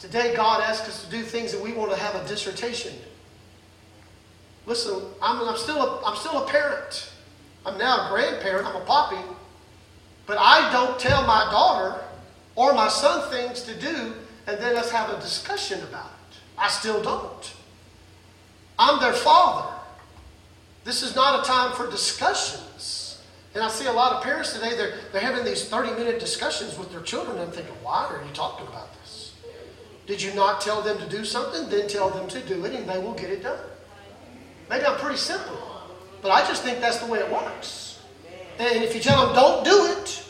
Today, 0.00 0.34
God 0.34 0.62
asks 0.62 0.88
us 0.88 1.04
to 1.04 1.10
do 1.10 1.22
things 1.22 1.52
that 1.52 1.62
we 1.62 1.72
want 1.72 1.90
to 1.90 1.96
have 1.96 2.14
a 2.14 2.26
dissertation. 2.26 2.94
Listen, 4.66 5.02
I'm, 5.22 5.46
I'm, 5.46 5.56
still 5.56 5.76
a, 5.76 6.02
I'm 6.04 6.16
still 6.16 6.42
a 6.42 6.46
parent. 6.48 7.10
I'm 7.66 7.78
now 7.78 8.06
a 8.06 8.10
grandparent. 8.10 8.66
I'm 8.66 8.76
a 8.76 8.84
poppy. 8.84 9.22
But 10.26 10.38
I 10.38 10.72
don't 10.72 10.98
tell 10.98 11.26
my 11.26 11.48
daughter 11.50 12.00
or 12.56 12.72
my 12.72 12.88
son 12.88 13.30
things 13.30 13.62
to 13.62 13.74
do 13.78 14.14
and 14.46 14.58
then 14.58 14.74
let's 14.74 14.90
have 14.90 15.10
a 15.10 15.20
discussion 15.20 15.80
about 15.82 16.06
it. 16.06 16.38
I 16.58 16.68
still 16.68 17.02
don't. 17.02 17.54
I'm 18.78 19.00
their 19.00 19.12
father. 19.12 19.72
This 20.84 21.02
is 21.02 21.14
not 21.14 21.40
a 21.40 21.46
time 21.46 21.72
for 21.72 21.88
discussions. 21.90 23.22
And 23.54 23.62
I 23.62 23.68
see 23.68 23.86
a 23.86 23.92
lot 23.92 24.12
of 24.12 24.22
parents 24.22 24.52
today, 24.52 24.76
they're, 24.76 24.94
they're 25.12 25.20
having 25.20 25.44
these 25.44 25.68
30 25.68 25.92
minute 25.92 26.20
discussions 26.20 26.78
with 26.78 26.90
their 26.90 27.02
children, 27.02 27.36
and 27.36 27.46
I'm 27.46 27.52
thinking, 27.52 27.74
why 27.82 28.06
are 28.06 28.24
you 28.26 28.32
talking 28.32 28.66
about 28.66 28.88
this? 28.94 28.99
Did 30.10 30.20
you 30.20 30.34
not 30.34 30.60
tell 30.60 30.82
them 30.82 30.98
to 30.98 31.08
do 31.08 31.24
something? 31.24 31.68
Then 31.68 31.86
tell 31.86 32.10
them 32.10 32.26
to 32.30 32.40
do 32.40 32.64
it 32.64 32.74
and 32.74 32.84
they 32.88 32.98
will 32.98 33.14
get 33.14 33.30
it 33.30 33.44
done. 33.44 33.60
Maybe 34.68 34.84
I'm 34.84 34.98
pretty 34.98 35.16
simple, 35.16 35.56
but 36.20 36.32
I 36.32 36.40
just 36.40 36.64
think 36.64 36.80
that's 36.80 36.98
the 36.98 37.06
way 37.06 37.20
it 37.20 37.30
works. 37.30 38.02
And 38.58 38.82
if 38.82 38.92
you 38.92 39.00
tell 39.00 39.24
them 39.24 39.36
don't 39.36 39.64
do 39.64 39.86
it, 39.92 40.28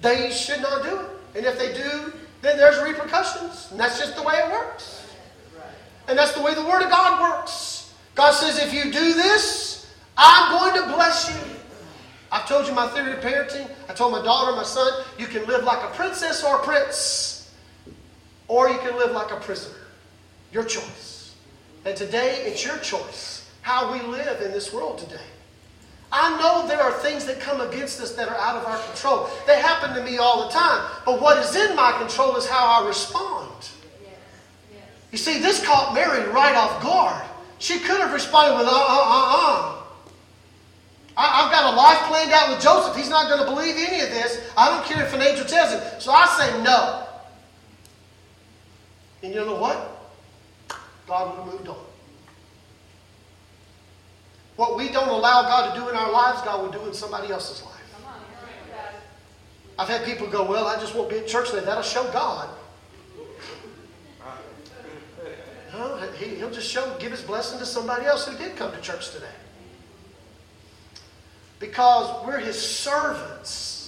they 0.00 0.30
should 0.30 0.62
not 0.62 0.84
do 0.84 1.00
it. 1.00 1.36
And 1.36 1.44
if 1.44 1.58
they 1.58 1.74
do, 1.74 2.14
then 2.40 2.56
there's 2.56 2.82
repercussions. 2.82 3.68
And 3.70 3.78
that's 3.78 3.98
just 3.98 4.16
the 4.16 4.22
way 4.22 4.36
it 4.36 4.50
works. 4.50 5.06
And 6.08 6.16
that's 6.16 6.32
the 6.32 6.40
way 6.40 6.54
the 6.54 6.64
Word 6.64 6.80
of 6.80 6.88
God 6.88 7.20
works. 7.20 7.92
God 8.14 8.32
says, 8.32 8.58
if 8.58 8.72
you 8.72 8.84
do 8.84 9.12
this, 9.12 9.94
I'm 10.16 10.50
going 10.50 10.82
to 10.82 10.94
bless 10.94 11.28
you. 11.28 11.56
I've 12.32 12.48
told 12.48 12.66
you 12.66 12.72
my 12.72 12.88
theory 12.88 13.12
of 13.12 13.20
parenting. 13.20 13.70
I 13.86 13.92
told 13.92 14.12
my 14.12 14.22
daughter, 14.22 14.56
my 14.56 14.62
son, 14.62 15.04
you 15.18 15.26
can 15.26 15.44
live 15.44 15.62
like 15.62 15.82
a 15.84 15.94
princess 15.94 16.42
or 16.42 16.56
a 16.56 16.62
prince. 16.64 17.33
Or 18.48 18.68
you 18.68 18.78
can 18.78 18.96
live 18.96 19.12
like 19.12 19.30
a 19.30 19.36
prisoner. 19.36 19.76
Your 20.52 20.64
choice. 20.64 21.34
And 21.84 21.96
today, 21.96 22.44
it's 22.46 22.64
your 22.64 22.78
choice 22.78 23.50
how 23.62 23.92
we 23.92 24.00
live 24.02 24.42
in 24.42 24.52
this 24.52 24.72
world 24.72 24.98
today. 24.98 25.24
I 26.12 26.38
know 26.38 26.68
there 26.68 26.80
are 26.80 26.92
things 26.92 27.24
that 27.24 27.40
come 27.40 27.60
against 27.60 28.00
us 28.00 28.12
that 28.14 28.28
are 28.28 28.36
out 28.36 28.56
of 28.56 28.66
our 28.66 28.78
control. 28.86 29.28
They 29.46 29.60
happen 29.60 29.96
to 29.96 30.02
me 30.02 30.18
all 30.18 30.46
the 30.46 30.52
time. 30.52 30.88
But 31.04 31.20
what 31.20 31.38
is 31.38 31.56
in 31.56 31.74
my 31.74 31.92
control 31.98 32.36
is 32.36 32.46
how 32.46 32.82
I 32.82 32.86
respond. 32.86 33.50
You 35.10 35.18
see, 35.18 35.40
this 35.40 35.64
caught 35.64 35.94
Mary 35.94 36.28
right 36.30 36.54
off 36.54 36.82
guard. 36.82 37.24
She 37.58 37.78
could 37.78 38.00
have 38.00 38.12
responded 38.12 38.58
with, 38.58 38.66
uh, 38.66 38.70
uh, 38.70 38.74
uh, 38.74 39.36
uh. 39.36 39.82
I, 41.16 41.42
have 41.42 41.52
got 41.52 41.72
a 41.72 41.76
life 41.76 41.98
planned 42.08 42.32
out 42.32 42.50
with 42.50 42.60
Joseph. 42.60 42.96
He's 42.96 43.08
not 43.08 43.28
going 43.28 43.38
to 43.38 43.46
believe 43.46 43.76
any 43.76 44.00
of 44.00 44.10
this. 44.10 44.40
I 44.56 44.68
don't 44.68 44.84
care 44.84 45.04
if 45.04 45.14
an 45.14 45.22
angel 45.22 45.46
tells 45.46 45.72
him. 45.72 46.00
So 46.00 46.10
I 46.12 46.26
say 46.36 46.62
no. 46.62 47.03
And 49.24 49.34
you 49.34 49.40
know 49.40 49.54
what? 49.54 50.12
God 51.06 51.30
would 51.30 51.44
have 51.44 51.54
moved 51.54 51.68
on. 51.68 51.82
What 54.56 54.76
we 54.76 54.90
don't 54.90 55.08
allow 55.08 55.42
God 55.42 55.72
to 55.74 55.80
do 55.80 55.88
in 55.88 55.96
our 55.96 56.12
lives, 56.12 56.42
God 56.42 56.62
will 56.62 56.70
do 56.70 56.86
in 56.86 56.92
somebody 56.92 57.32
else's 57.32 57.64
life. 57.64 57.72
I've 59.78 59.88
had 59.88 60.04
people 60.04 60.26
go, 60.26 60.44
Well, 60.44 60.66
I 60.66 60.78
just 60.78 60.94
won't 60.94 61.08
be 61.08 61.16
at 61.16 61.26
church 61.26 61.50
today. 61.50 61.64
That'll 61.64 61.82
show 61.82 62.04
God. 62.12 62.50
No, 65.72 65.96
he, 66.18 66.40
will 66.40 66.50
just 66.50 66.70
show, 66.70 66.94
give 67.00 67.10
his 67.10 67.22
blessing 67.22 67.58
to 67.58 67.66
somebody 67.66 68.04
else 68.04 68.28
who 68.28 68.36
did 68.36 68.56
come 68.56 68.72
to 68.72 68.80
church 68.80 69.10
today. 69.10 69.26
Because 71.58 72.24
we're 72.26 72.38
his 72.38 72.60
servants. 72.60 73.83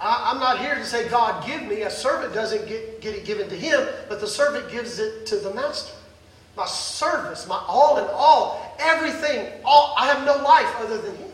I, 0.00 0.30
am 0.30 0.38
not 0.38 0.60
here 0.60 0.74
to 0.74 0.84
say, 0.84 1.08
God, 1.08 1.44
give 1.46 1.62
me. 1.62 1.82
A 1.82 1.90
servant 1.90 2.32
doesn't 2.32 2.68
get, 2.68 3.00
get 3.00 3.14
it 3.14 3.24
given 3.24 3.48
to 3.48 3.56
him, 3.56 3.86
but 4.08 4.20
the 4.20 4.26
servant 4.26 4.70
gives 4.70 4.98
it 4.98 5.26
to 5.26 5.36
the 5.36 5.52
master. 5.54 5.92
My 6.56 6.66
service, 6.66 7.46
my 7.48 7.62
all 7.66 7.98
in 7.98 8.06
all, 8.12 8.76
everything, 8.78 9.52
all, 9.64 9.94
I 9.96 10.06
have 10.06 10.24
no 10.24 10.42
life 10.42 10.72
other 10.78 10.98
than 10.98 11.16
him. 11.16 11.30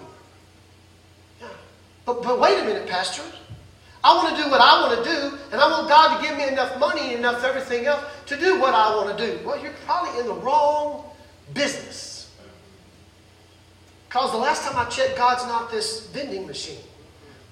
Yeah. 1.41 1.49
But, 2.05 2.23
but 2.23 2.41
wait 2.41 2.59
a 2.59 2.65
minute, 2.65 2.89
Pastor. 2.89 3.23
I 4.03 4.15
want 4.17 4.37
to 4.37 4.43
do 4.43 4.51
what 4.51 4.61
I 4.61 4.87
want 4.87 5.03
to 5.03 5.11
do, 5.11 5.39
and 5.51 5.61
I 5.61 5.71
want 5.71 5.89
God 5.89 6.19
to 6.19 6.23
give 6.27 6.37
me 6.37 6.47
enough 6.47 6.79
money 6.79 7.11
and 7.11 7.21
enough 7.21 7.43
everything 7.43 7.87
else 7.87 8.05
to 8.27 8.39
do 8.39 8.61
what 8.61 8.75
I 8.75 8.95
want 8.95 9.17
to 9.17 9.27
do. 9.27 9.45
Well, 9.47 9.61
you're 9.63 9.73
probably 9.87 10.21
in 10.21 10.27
the 10.27 10.35
wrong 10.35 11.05
business. 11.55 12.31
Because 14.09 14.31
the 14.31 14.39
last 14.39 14.63
time 14.63 14.77
I 14.77 14.85
checked, 14.91 15.17
God's 15.17 15.45
not 15.47 15.71
this 15.71 16.07
vending 16.09 16.47
machine. 16.47 16.85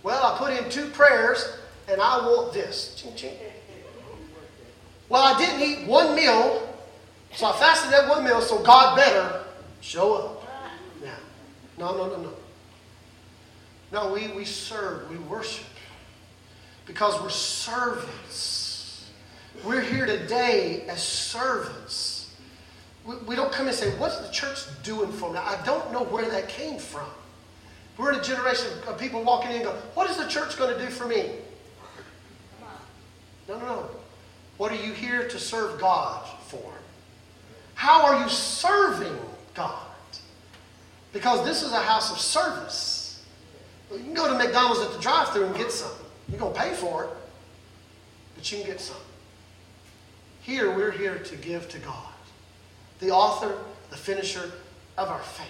Well, 0.02 0.24
I 0.24 0.38
put 0.38 0.52
in 0.52 0.68
two 0.70 0.88
prayers 0.90 1.58
and 1.88 2.00
I 2.00 2.18
want 2.26 2.52
this. 2.52 2.94
Ching, 2.96 3.14
ching. 3.14 3.34
Well, 5.08 5.22
I 5.22 5.38
didn't 5.38 5.60
eat 5.60 5.86
one 5.86 6.16
meal, 6.16 6.68
so 7.34 7.46
I 7.46 7.52
fasted 7.58 7.92
that 7.92 8.08
one 8.08 8.24
meal, 8.24 8.40
so 8.40 8.62
God 8.62 8.96
better 8.96 9.44
show 9.80 10.14
up. 10.14 10.48
Now, 11.04 11.14
No, 11.78 11.96
no, 11.96 12.08
no, 12.08 12.22
no. 12.22 12.32
No, 13.92 14.12
we, 14.12 14.28
we 14.28 14.46
serve, 14.46 15.10
we 15.10 15.18
worship 15.18 15.66
because 16.86 17.20
we're 17.20 17.28
servants. 17.28 19.10
We're 19.64 19.82
here 19.82 20.06
today 20.06 20.84
as 20.88 21.02
servants. 21.02 22.34
we, 23.04 23.16
we 23.26 23.36
don't 23.36 23.52
come 23.52 23.66
and 23.66 23.76
say, 23.76 23.90
What's 23.98 24.16
the 24.18 24.32
church 24.32 24.60
doing 24.82 25.12
for 25.12 25.30
me? 25.30 25.38
I 25.38 25.62
don't 25.64 25.92
know 25.92 26.04
where 26.04 26.28
that 26.30 26.48
came 26.48 26.78
from. 26.78 27.06
We're 27.98 28.12
in 28.12 28.20
a 28.20 28.22
generation 28.22 28.68
of 28.86 28.98
people 28.98 29.22
walking 29.22 29.50
in 29.50 29.56
and 29.56 29.64
go, 29.64 29.72
What 29.94 30.10
is 30.10 30.16
the 30.16 30.26
church 30.26 30.56
going 30.56 30.76
to 30.76 30.84
do 30.84 30.90
for 30.90 31.06
me? 31.06 31.30
No, 33.48 33.58
no, 33.58 33.66
no. 33.66 33.90
What 34.56 34.72
are 34.72 34.76
you 34.76 34.92
here 34.92 35.28
to 35.28 35.38
serve 35.38 35.80
God 35.80 36.26
for? 36.46 36.72
How 37.74 38.04
are 38.06 38.22
you 38.22 38.28
serving 38.28 39.18
God? 39.54 39.82
Because 41.12 41.44
this 41.44 41.62
is 41.62 41.72
a 41.72 41.80
house 41.80 42.10
of 42.12 42.18
service. 42.18 43.24
You 43.90 43.98
can 43.98 44.14
go 44.14 44.28
to 44.28 44.38
McDonald's 44.42 44.80
at 44.80 44.92
the 44.92 45.00
drive 45.00 45.30
thru 45.30 45.44
and 45.44 45.54
get 45.56 45.70
something. 45.70 46.06
You're 46.28 46.38
going 46.38 46.54
to 46.54 46.60
pay 46.60 46.72
for 46.74 47.04
it, 47.04 47.10
but 48.34 48.50
you 48.50 48.58
can 48.58 48.66
get 48.66 48.80
some. 48.80 48.96
Here, 50.40 50.74
we're 50.74 50.90
here 50.90 51.18
to 51.18 51.36
give 51.36 51.68
to 51.70 51.78
God, 51.78 52.12
the 53.00 53.10
author, 53.10 53.58
the 53.90 53.96
finisher 53.96 54.50
of 54.96 55.08
our 55.08 55.20
faith. 55.20 55.46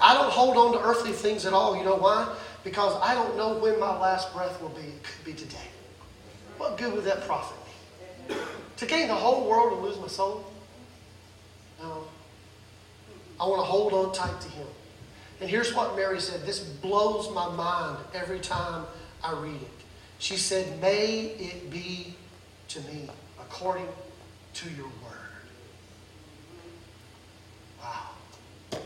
I 0.00 0.14
don't 0.14 0.30
hold 0.30 0.56
on 0.56 0.72
to 0.72 0.80
earthly 0.80 1.12
things 1.12 1.46
at 1.46 1.52
all. 1.52 1.76
You 1.76 1.84
know 1.84 1.96
why? 1.96 2.34
Because 2.64 2.96
I 3.02 3.14
don't 3.14 3.36
know 3.36 3.58
when 3.58 3.78
my 3.78 3.98
last 3.98 4.32
breath 4.32 4.60
will 4.60 4.70
be. 4.70 4.82
It 4.82 5.02
could 5.02 5.24
be 5.24 5.32
today. 5.32 5.68
What 6.58 6.78
good 6.78 6.94
would 6.94 7.04
that 7.04 7.26
profit 7.26 7.56
me? 8.28 8.36
To 8.76 8.86
gain 8.86 9.08
the 9.08 9.14
whole 9.14 9.48
world 9.48 9.72
and 9.74 9.82
lose 9.82 9.98
my 9.98 10.06
soul? 10.06 10.44
No. 11.80 12.04
I 13.40 13.46
want 13.46 13.60
to 13.60 13.64
hold 13.64 13.92
on 13.92 14.12
tight 14.12 14.40
to 14.40 14.48
Him. 14.48 14.66
And 15.40 15.50
here's 15.50 15.74
what 15.74 15.96
Mary 15.96 16.20
said. 16.20 16.46
This 16.46 16.60
blows 16.60 17.32
my 17.34 17.48
mind 17.50 17.98
every 18.14 18.38
time 18.38 18.86
I 19.24 19.32
read 19.32 19.60
it. 19.60 19.68
She 20.18 20.36
said, 20.36 20.80
May 20.80 21.34
it 21.38 21.68
be 21.68 22.14
to 22.68 22.80
me 22.82 23.08
according 23.40 23.88
to 24.54 24.70
your 24.70 24.86
word. 24.86 25.32
Wow. 27.82 28.78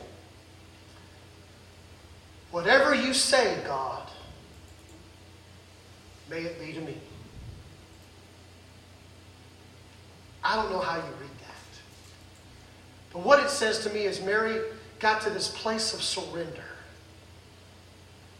Whatever 2.56 2.94
you 2.94 3.12
say, 3.12 3.54
God, 3.66 4.08
may 6.30 6.38
it 6.38 6.58
be 6.58 6.72
to 6.72 6.80
me. 6.80 6.96
I 10.42 10.56
don't 10.56 10.70
know 10.70 10.78
how 10.78 10.96
you 10.96 11.02
read 11.02 11.38
that. 11.42 11.80
But 13.12 13.24
what 13.24 13.40
it 13.40 13.50
says 13.50 13.80
to 13.80 13.90
me 13.90 14.04
is 14.04 14.22
Mary 14.22 14.58
got 15.00 15.20
to 15.20 15.28
this 15.28 15.48
place 15.48 15.92
of 15.92 16.02
surrender 16.02 16.64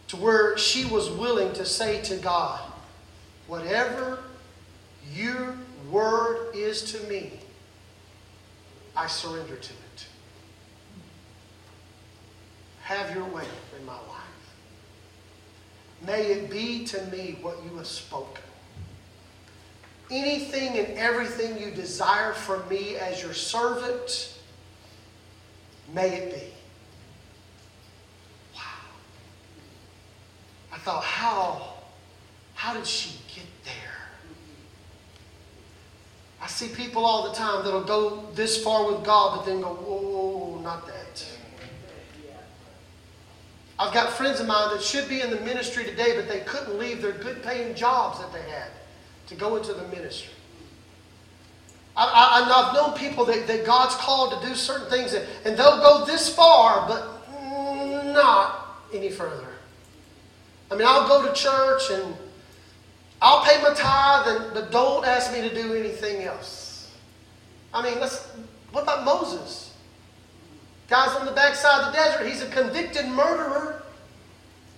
to 0.07 0.17
where 0.17 0.57
she 0.57 0.85
was 0.85 1.11
willing 1.11 1.53
to 1.53 1.63
say 1.63 2.01
to 2.01 2.17
God, 2.17 2.59
Whatever 3.45 4.23
your 5.13 5.55
word 5.91 6.55
is 6.55 6.81
to 6.93 7.07
me, 7.07 7.33
I 8.95 9.05
surrender 9.05 9.57
to 9.57 9.73
it. 9.73 10.07
Have 12.87 13.13
your 13.13 13.25
way 13.25 13.43
in 13.77 13.85
my 13.85 13.91
life. 13.91 14.55
May 16.05 16.21
it 16.27 16.49
be 16.49 16.85
to 16.85 17.01
me 17.07 17.37
what 17.41 17.57
you 17.65 17.75
have 17.75 17.85
spoken. 17.85 18.41
Anything 20.09 20.79
and 20.79 20.97
everything 20.97 21.61
you 21.61 21.69
desire 21.71 22.31
from 22.31 22.65
me 22.69 22.95
as 22.95 23.21
your 23.21 23.33
servant, 23.33 24.39
may 25.93 26.15
it 26.15 26.33
be. 26.33 26.47
Wow. 28.55 28.61
I 30.71 30.77
thought, 30.77 31.03
how, 31.03 31.73
how 32.53 32.73
did 32.73 32.87
she 32.87 33.19
get 33.35 33.47
there? 33.65 33.73
I 36.41 36.47
see 36.47 36.69
people 36.69 37.03
all 37.03 37.27
the 37.29 37.35
time 37.35 37.65
that'll 37.65 37.83
go 37.83 38.29
this 38.33 38.63
far 38.63 38.89
with 38.89 39.03
God, 39.03 39.35
but 39.35 39.45
then 39.45 39.59
go, 39.59 39.73
whoa, 39.73 40.61
not 40.61 40.87
that. 40.87 40.96
I've 43.79 43.93
got 43.93 44.13
friends 44.13 44.39
of 44.39 44.47
mine 44.47 44.73
that 44.73 44.81
should 44.81 45.07
be 45.07 45.21
in 45.21 45.29
the 45.29 45.39
ministry 45.41 45.83
today, 45.83 46.15
but 46.15 46.27
they 46.27 46.39
couldn't 46.41 46.79
leave 46.79 47.01
their 47.01 47.11
good 47.11 47.43
paying 47.43 47.75
jobs 47.75 48.19
that 48.19 48.33
they 48.33 48.49
had 48.49 48.69
to 49.27 49.35
go 49.35 49.55
into 49.55 49.73
the 49.73 49.87
ministry. 49.89 50.33
I, 51.95 52.43
have 52.47 52.75
known 52.75 52.97
people 52.97 53.25
that, 53.25 53.47
that 53.47 53.65
God's 53.65 53.95
called 53.95 54.39
to 54.39 54.47
do 54.47 54.53
certain 54.53 54.87
things, 54.87 55.13
and, 55.13 55.25
and 55.45 55.57
they'll 55.57 55.79
go 55.79 56.05
this 56.05 56.33
far, 56.33 56.87
but 56.87 57.17
not 58.13 58.83
any 58.93 59.09
further. 59.09 59.47
I 60.69 60.75
mean, 60.75 60.87
I'll 60.87 61.07
go 61.07 61.27
to 61.27 61.33
church 61.33 61.89
and 61.91 62.15
I'll 63.21 63.43
pay 63.43 63.61
my 63.63 63.73
tithe, 63.73 64.27
and, 64.27 64.53
but 64.53 64.71
don't 64.71 65.05
ask 65.05 65.31
me 65.33 65.41
to 65.41 65.53
do 65.53 65.73
anything 65.73 66.23
else. 66.23 66.95
I 67.73 67.81
mean, 67.81 67.99
let's, 67.99 68.27
what 68.71 68.83
about 68.83 69.03
Moses? 69.03 69.66
Guy's 70.87 71.15
on 71.15 71.25
the 71.25 71.31
backside 71.31 71.85
of 71.85 71.93
the 71.93 71.97
desert. 71.97 72.27
He's 72.27 72.41
a 72.41 72.49
convicted 72.49 73.07
murderer. 73.07 73.83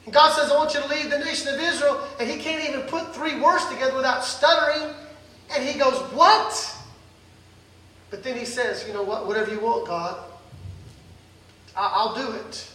And 0.06 0.14
God 0.14 0.36
says, 0.36 0.52
I 0.52 0.56
want 0.56 0.74
you 0.74 0.82
to 0.82 0.88
lead 0.88 1.12
the 1.12 1.20
nation 1.20 1.54
of 1.54 1.60
Israel. 1.60 2.02
And 2.20 2.30
he 2.30 2.38
can't 2.38 2.68
even 2.68 2.82
put 2.82 3.14
three 3.14 3.40
words 3.40 3.66
together 3.68 3.96
without 3.96 4.24
stuttering. 4.24 4.94
And 5.56 5.64
he 5.64 5.78
goes, 5.78 6.00
What? 6.14 6.76
But 8.10 8.24
then 8.24 8.38
he 8.38 8.46
says, 8.46 8.86
You 8.88 8.94
know 8.94 9.04
what? 9.04 9.28
Whatever 9.28 9.52
you 9.52 9.60
want, 9.60 9.88
God, 9.88 10.18
I'll 11.76 12.16
do 12.16 12.32
it. 12.32 12.72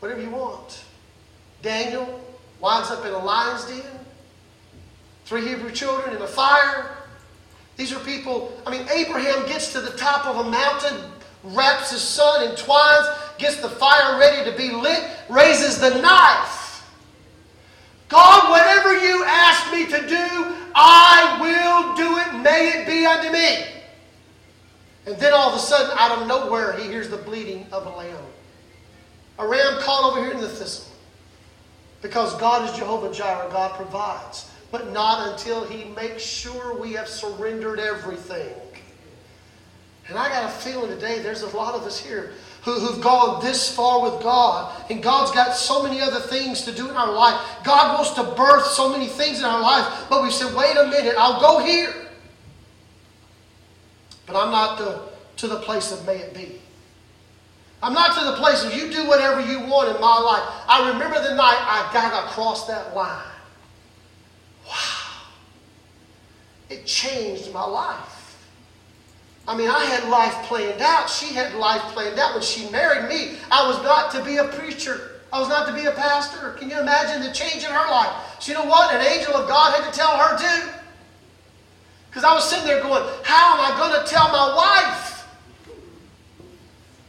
Whatever 0.00 0.20
you 0.20 0.30
want. 0.30 0.84
Daniel 1.62 2.20
winds 2.60 2.90
up 2.90 3.04
in 3.04 3.12
a 3.12 3.18
lion's 3.18 3.64
den. 3.64 3.82
Three 5.24 5.48
Hebrew 5.48 5.72
children 5.72 6.14
in 6.14 6.22
a 6.22 6.26
fire. 6.26 6.96
These 7.76 7.92
are 7.92 7.98
people, 8.00 8.56
I 8.66 8.70
mean, 8.70 8.86
Abraham 8.90 9.46
gets 9.46 9.72
to 9.72 9.80
the 9.80 9.90
top 9.90 10.26
of 10.26 10.46
a 10.46 10.50
mountain, 10.50 11.10
wraps 11.44 11.90
his 11.90 12.00
son 12.00 12.48
in 12.48 12.56
twines, 12.56 13.06
gets 13.38 13.56
the 13.56 13.68
fire 13.68 14.18
ready 14.18 14.50
to 14.50 14.56
be 14.56 14.72
lit, 14.72 15.04
raises 15.28 15.80
the 15.80 15.90
knife. 16.00 16.84
God, 18.08 18.50
whatever 18.50 18.94
you 19.04 19.24
ask 19.24 19.72
me 19.72 19.86
to 19.86 20.08
do, 20.08 20.54
I 20.74 21.38
will 21.40 21.96
do 21.96 22.18
it. 22.18 22.42
May 22.42 22.68
it 22.68 22.86
be 22.86 23.04
unto 23.04 23.32
me. 23.32 23.66
And 25.06 25.16
then 25.18 25.32
all 25.32 25.50
of 25.50 25.56
a 25.56 25.58
sudden, 25.58 25.96
out 25.98 26.18
of 26.18 26.28
nowhere, 26.28 26.76
he 26.76 26.84
hears 26.84 27.08
the 27.08 27.16
bleating 27.16 27.66
of 27.72 27.86
a 27.86 27.90
lamb. 27.90 28.16
A 29.38 29.46
ram 29.46 29.80
caught 29.80 30.10
over 30.10 30.22
here 30.22 30.32
in 30.32 30.40
the 30.40 30.48
thistle. 30.48 30.92
Because 32.02 32.36
God 32.38 32.68
is 32.68 32.76
Jehovah 32.76 33.12
Jireh, 33.12 33.48
God 33.50 33.74
provides. 33.76 34.50
But 34.70 34.92
not 34.92 35.32
until 35.32 35.64
He 35.64 35.84
makes 35.84 36.22
sure 36.22 36.78
we 36.78 36.92
have 36.92 37.08
surrendered 37.08 37.78
everything. 37.78 38.54
And 40.08 40.18
I 40.18 40.28
got 40.28 40.44
a 40.44 40.48
feeling 40.48 40.90
today 40.90 41.18
there's 41.20 41.42
a 41.42 41.56
lot 41.56 41.74
of 41.74 41.82
us 41.82 41.98
here 41.98 42.32
who, 42.62 42.72
who've 42.72 43.02
gone 43.02 43.44
this 43.44 43.74
far 43.74 44.02
with 44.02 44.22
God, 44.22 44.74
and 44.90 45.02
God's 45.02 45.30
got 45.32 45.54
so 45.54 45.82
many 45.82 46.00
other 46.00 46.20
things 46.20 46.62
to 46.62 46.72
do 46.72 46.88
in 46.88 46.96
our 46.96 47.12
life. 47.12 47.40
God 47.64 47.94
wants 47.94 48.10
to 48.12 48.22
birth 48.34 48.66
so 48.66 48.90
many 48.90 49.06
things 49.06 49.38
in 49.38 49.44
our 49.44 49.60
life, 49.60 50.06
but 50.08 50.22
we 50.22 50.30
said, 50.30 50.54
wait 50.54 50.76
a 50.76 50.86
minute, 50.86 51.14
I'll 51.16 51.40
go 51.40 51.64
here. 51.64 51.92
But 54.26 54.36
I'm 54.36 54.50
not 54.50 54.78
to, 54.78 55.00
to 55.38 55.48
the 55.48 55.60
place 55.60 55.92
of 55.92 56.04
may 56.06 56.18
it 56.18 56.34
be. 56.34 56.60
I'm 57.82 57.92
not 57.92 58.18
to 58.18 58.24
the 58.24 58.36
place 58.36 58.64
of 58.64 58.74
you 58.74 58.90
do 58.90 59.06
whatever 59.06 59.40
you 59.40 59.60
want 59.60 59.94
in 59.94 60.00
my 60.00 60.18
life. 60.18 60.42
I 60.68 60.90
remember 60.90 61.22
the 61.22 61.34
night 61.34 61.58
I 61.60 61.88
got 61.92 62.26
across 62.26 62.66
that 62.66 62.94
line. 62.96 63.22
Wow. 64.66 65.02
It 66.68 66.84
changed 66.84 67.52
my 67.52 67.64
life. 67.64 68.15
I 69.48 69.56
mean, 69.56 69.68
I 69.70 69.84
had 69.84 70.08
life 70.08 70.34
planned 70.46 70.80
out. 70.82 71.08
She 71.08 71.32
had 71.34 71.54
life 71.54 71.82
planned 71.92 72.18
out. 72.18 72.34
When 72.34 72.42
she 72.42 72.68
married 72.70 73.08
me, 73.08 73.38
I 73.50 73.66
was 73.66 73.80
not 73.82 74.10
to 74.12 74.24
be 74.24 74.38
a 74.38 74.44
preacher. 74.44 75.20
I 75.32 75.38
was 75.38 75.48
not 75.48 75.66
to 75.68 75.74
be 75.74 75.86
a 75.86 75.92
pastor. 75.92 76.50
Can 76.58 76.68
you 76.70 76.80
imagine 76.80 77.22
the 77.22 77.32
change 77.32 77.64
in 77.64 77.70
her 77.70 77.90
life? 77.90 78.12
So 78.40 78.52
you 78.52 78.58
know 78.58 78.64
what? 78.64 78.94
An 78.94 79.00
angel 79.06 79.34
of 79.34 79.48
God 79.48 79.74
had 79.74 79.90
to 79.90 79.96
tell 79.96 80.16
her 80.16 80.36
too. 80.36 80.70
Because 82.08 82.24
I 82.24 82.34
was 82.34 82.48
sitting 82.48 82.66
there 82.66 82.82
going, 82.82 83.04
how 83.22 83.54
am 83.54 83.60
I 83.60 83.78
going 83.78 84.02
to 84.02 84.10
tell 84.10 84.28
my 84.28 84.54
wife? 84.56 85.16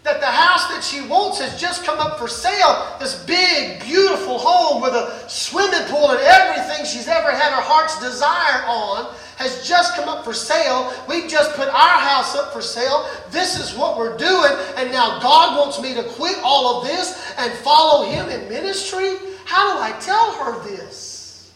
that 0.08 0.22
the 0.22 0.26
house 0.26 0.72
that 0.72 0.82
she 0.82 1.02
wants 1.06 1.38
has 1.38 1.60
just 1.60 1.84
come 1.84 2.00
up 2.00 2.18
for 2.18 2.30
sale. 2.30 2.96
This 2.98 3.22
big, 3.26 3.82
beautiful 3.84 4.40
home 4.40 4.82
with 4.82 4.94
a 4.94 5.28
swimming 5.28 5.84
pool 5.92 6.12
and 6.12 6.20
everything 6.22 6.86
she's 6.86 7.10
ever 7.10 7.30
had 7.30 7.52
her 7.52 7.62
heart's 7.62 8.00
desire 8.00 8.64
on 8.66 9.14
has 9.38 9.68
just 9.68 9.96
come 9.96 10.10
up 10.10 10.26
for 10.26 10.34
sale. 10.34 10.92
We've 11.08 11.30
just 11.30 11.56
put 11.56 11.68
our 11.68 12.00
house 12.00 12.36
up 12.36 12.52
for 12.52 12.62
sale. 12.62 13.10
This 13.30 13.60
is 13.60 13.78
what 13.78 13.98
we're 13.98 14.18
doing. 14.18 14.52
And 14.76 14.92
now 14.92 15.20
God 15.20 15.58
wants 15.58 15.82
me 15.82 15.94
to 15.94 16.04
quit 16.04 16.38
all 16.44 16.78
of 16.82 16.88
this 16.88 17.34
and 17.38 17.54
follow 17.54 18.10
Him 18.10 18.30
in 18.30 18.50
ministry? 18.50 19.16
How 19.46 19.76
do 19.76 19.82
I 19.82 19.98
tell 20.00 20.34
her 20.34 20.68
this? 20.68 21.54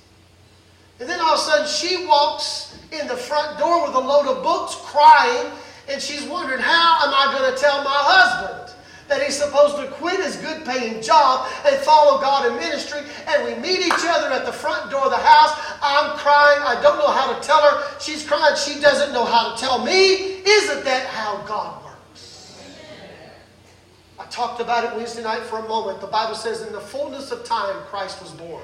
And 1.00 1.10
then 1.10 1.20
all 1.20 1.34
of 1.34 1.40
a 1.40 1.42
sudden 1.42 1.68
she 1.68 2.06
walks 2.06 2.78
in 2.92 3.08
the 3.08 3.18
front 3.18 3.58
door 3.58 3.88
with 3.88 3.96
a 3.96 4.00
load 4.00 4.28
of 4.28 4.44
books 4.44 4.76
crying 4.76 5.52
and 5.90 6.02
she's 6.02 6.24
wondering, 6.24 6.60
how 6.60 7.00
am 7.04 7.14
I 7.14 7.36
going 7.38 7.54
to 7.54 7.60
tell 7.60 7.84
my 7.84 7.90
husband 7.92 8.76
that 9.12 9.22
he's 9.22 9.38
supposed 9.38 9.76
to 9.76 9.88
quit 9.96 10.20
his 10.24 10.38
good 10.38 10.66
paying 10.66 11.02
job 11.02 11.52
and 11.66 11.76
follow 11.78 12.20
God 12.20 12.50
in 12.50 12.58
ministry? 12.58 13.02
And 13.28 13.46
we 13.46 13.62
meet 13.62 13.86
each 13.86 14.06
other 14.08 14.32
at 14.34 14.46
the 14.46 14.54
front 14.54 14.90
door 14.90 15.04
of 15.06 15.12
the 15.12 15.18
house. 15.18 15.52
I'm 15.84 16.18
crying. 16.18 16.62
I 16.64 16.82
don't 16.82 16.98
know 16.98 17.12
how 17.12 17.38
to 17.38 17.46
tell 17.46 17.62
her. 17.62 18.00
She's 18.00 18.26
crying. 18.26 18.56
She 18.56 18.80
doesn't 18.80 19.14
know 19.14 19.26
how 19.26 19.54
to 19.54 19.62
tell 19.62 19.84
me. 19.84 20.42
Isn't 20.42 20.86
that 20.86 21.06
how 21.08 21.44
God 21.46 21.84
works? 21.84 22.58
I 24.18 24.26
talked 24.28 24.62
about 24.62 24.86
it 24.86 24.96
Wednesday 24.96 25.24
night 25.24 25.42
for 25.44 25.60
a 25.60 25.68
moment. 25.68 26.00
The 26.00 26.08
Bible 26.08 26.36
says, 26.36 26.62
in 26.62 26.72
the 26.72 26.80
fullness 26.80 27.32
of 27.32 27.44
time, 27.44 27.76
Christ 27.88 28.22
was 28.22 28.32
born. 28.32 28.64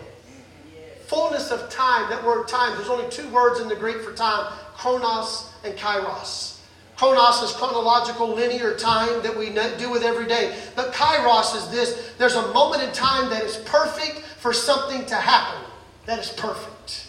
Fullness 1.07 1.51
of 1.51 1.69
time, 1.69 2.09
that 2.09 2.23
word 2.25 2.47
time, 2.47 2.75
there's 2.77 2.89
only 2.89 3.09
two 3.09 3.27
words 3.29 3.59
in 3.59 3.67
the 3.67 3.75
Greek 3.75 4.01
for 4.01 4.13
time 4.13 4.51
chronos 4.77 5.49
and 5.63 5.75
kairos. 5.75 6.56
Chronos 6.97 7.43
is 7.43 7.51
chronological 7.51 8.29
linear 8.29 8.75
time 8.75 9.21
that 9.21 9.37
we 9.37 9.51
do 9.77 9.91
with 9.91 10.01
every 10.01 10.25
day. 10.25 10.57
But 10.75 10.93
kairos 10.93 11.55
is 11.55 11.69
this 11.69 12.13
there's 12.17 12.33
a 12.35 12.51
moment 12.53 12.81
in 12.81 12.91
time 12.91 13.29
that 13.29 13.43
is 13.43 13.57
perfect 13.57 14.21
for 14.39 14.51
something 14.51 15.05
to 15.05 15.15
happen. 15.15 15.63
That 16.07 16.17
is 16.17 16.29
perfect. 16.31 17.07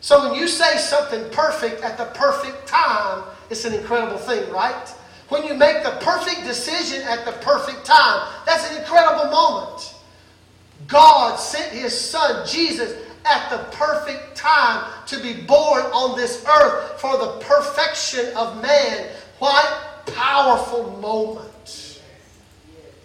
So 0.00 0.28
when 0.28 0.38
you 0.38 0.46
say 0.46 0.78
something 0.78 1.28
perfect 1.30 1.82
at 1.82 1.98
the 1.98 2.06
perfect 2.06 2.68
time, 2.68 3.24
it's 3.50 3.64
an 3.64 3.74
incredible 3.74 4.16
thing, 4.16 4.48
right? 4.50 4.88
When 5.28 5.44
you 5.44 5.54
make 5.54 5.82
the 5.82 5.98
perfect 6.00 6.44
decision 6.44 7.02
at 7.02 7.24
the 7.24 7.32
perfect 7.32 7.84
time, 7.84 8.28
that's 8.46 8.70
an 8.70 8.78
incredible 8.78 9.30
moment. 9.30 9.94
God 10.86 11.36
sent 11.36 11.72
his 11.72 11.98
son, 11.98 12.46
Jesus, 12.46 12.99
at 13.24 13.50
the 13.50 13.58
perfect 13.76 14.36
time 14.36 14.90
to 15.06 15.20
be 15.20 15.34
born 15.34 15.82
on 15.82 16.16
this 16.16 16.44
earth 16.46 17.00
for 17.00 17.16
the 17.18 17.38
perfection 17.40 18.26
of 18.36 18.60
man. 18.62 19.08
What 19.38 19.90
powerful 20.06 20.96
moment. 20.98 22.00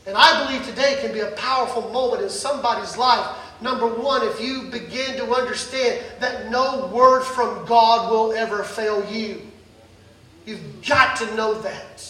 And 0.07 0.15
I 0.15 0.45
believe 0.45 0.65
today 0.65 0.97
can 1.01 1.13
be 1.13 1.21
a 1.21 1.31
powerful 1.31 1.89
moment 1.91 2.21
in 2.21 2.29
somebody's 2.29 2.97
life. 2.97 3.35
Number 3.61 3.87
one, 3.87 4.27
if 4.27 4.39
you 4.39 4.63
begin 4.63 5.17
to 5.17 5.33
understand 5.33 6.03
that 6.19 6.51
no 6.51 6.87
word 6.87 7.23
from 7.23 7.65
God 7.65 8.11
will 8.11 8.33
ever 8.33 8.63
fail 8.63 9.09
you. 9.11 9.41
You've 10.45 10.85
got 10.85 11.15
to 11.17 11.35
know 11.35 11.59
that. 11.61 12.03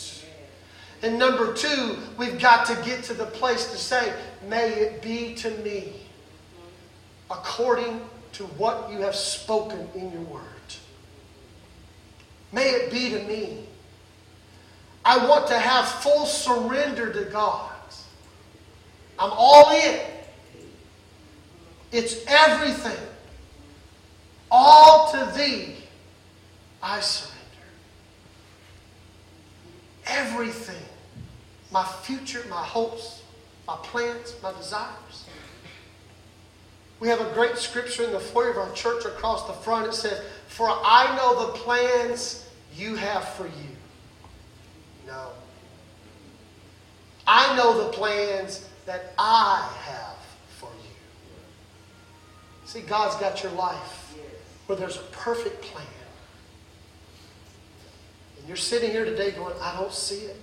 And 1.01 1.19
number 1.19 1.53
two, 1.53 1.99
we've 2.17 2.39
got 2.39 2.65
to 2.65 2.75
get 2.83 3.03
to 3.05 3.13
the 3.13 3.27
place 3.27 3.71
to 3.71 3.77
say, 3.77 4.11
May 4.47 4.69
it 4.71 5.01
be 5.01 5.35
to 5.35 5.51
me 5.57 6.04
according 7.29 8.01
to 8.33 8.43
what 8.43 8.91
you 8.91 8.99
have 8.99 9.15
spoken 9.15 9.87
in 9.95 10.11
your 10.11 10.21
word. 10.21 10.43
May 12.51 12.67
it 12.67 12.91
be 12.91 13.09
to 13.11 13.19
me. 13.23 13.65
I 15.03 15.27
want 15.27 15.47
to 15.47 15.59
have 15.59 15.87
full 15.87 16.25
surrender 16.25 17.13
to 17.13 17.25
God. 17.31 17.71
I'm 19.19 19.31
all 19.31 19.71
in. 19.71 19.99
It's 21.91 22.25
everything. 22.27 22.97
All 24.51 25.11
to 25.11 25.31
thee 25.37 25.75
I 26.81 26.99
surrender. 26.99 27.35
Everything. 30.07 30.83
My 31.71 31.83
future, 31.83 32.43
my 32.49 32.63
hopes, 32.63 33.23
my 33.67 33.75
plans, 33.77 34.35
my 34.43 34.53
desires. 34.53 35.24
We 37.05 37.11
have 37.11 37.21
a 37.21 37.31
great 37.35 37.55
scripture 37.59 38.03
in 38.03 38.11
the 38.13 38.19
foyer 38.19 38.49
of 38.49 38.57
our 38.57 38.71
church 38.71 39.05
across 39.05 39.45
the 39.45 39.53
front. 39.53 39.85
It 39.85 39.93
says, 39.93 40.23
For 40.47 40.67
I 40.67 41.15
know 41.15 41.45
the 41.45 41.53
plans 41.53 42.49
you 42.75 42.95
have 42.95 43.27
for 43.35 43.45
you. 43.45 43.75
No. 45.05 45.27
I 47.27 47.55
know 47.55 47.85
the 47.85 47.91
plans 47.91 48.67
that 48.87 49.13
I 49.19 49.71
have 49.83 50.17
for 50.57 50.71
you. 50.81 50.95
See, 52.65 52.81
God's 52.81 53.17
got 53.17 53.43
your 53.43 53.51
life 53.51 54.15
where 54.65 54.75
there's 54.75 54.97
a 54.97 55.03
perfect 55.11 55.61
plan. 55.61 55.85
And 58.39 58.47
you're 58.47 58.57
sitting 58.57 58.89
here 58.89 59.05
today 59.05 59.29
going, 59.29 59.53
I 59.61 59.75
don't 59.79 59.93
see 59.93 60.25
it. 60.25 60.41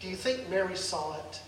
Do 0.00 0.08
you 0.08 0.16
think 0.16 0.50
Mary 0.50 0.74
saw 0.74 1.16
it? 1.18 1.40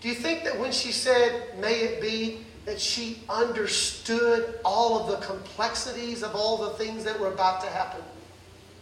Do 0.00 0.08
you 0.08 0.16
think 0.16 0.42
that 0.42 0.58
when 0.58 0.72
she 0.72 0.90
said, 0.90 1.56
May 1.60 1.74
it 1.74 2.02
be, 2.02 2.44
that 2.64 2.80
she 2.80 3.22
understood 3.28 4.58
all 4.64 5.00
of 5.00 5.08
the 5.08 5.26
complexities 5.26 6.22
of 6.22 6.34
all 6.34 6.58
the 6.58 6.70
things 6.70 7.04
that 7.04 7.18
were 7.18 7.32
about 7.32 7.62
to 7.62 7.68
happen. 7.68 8.02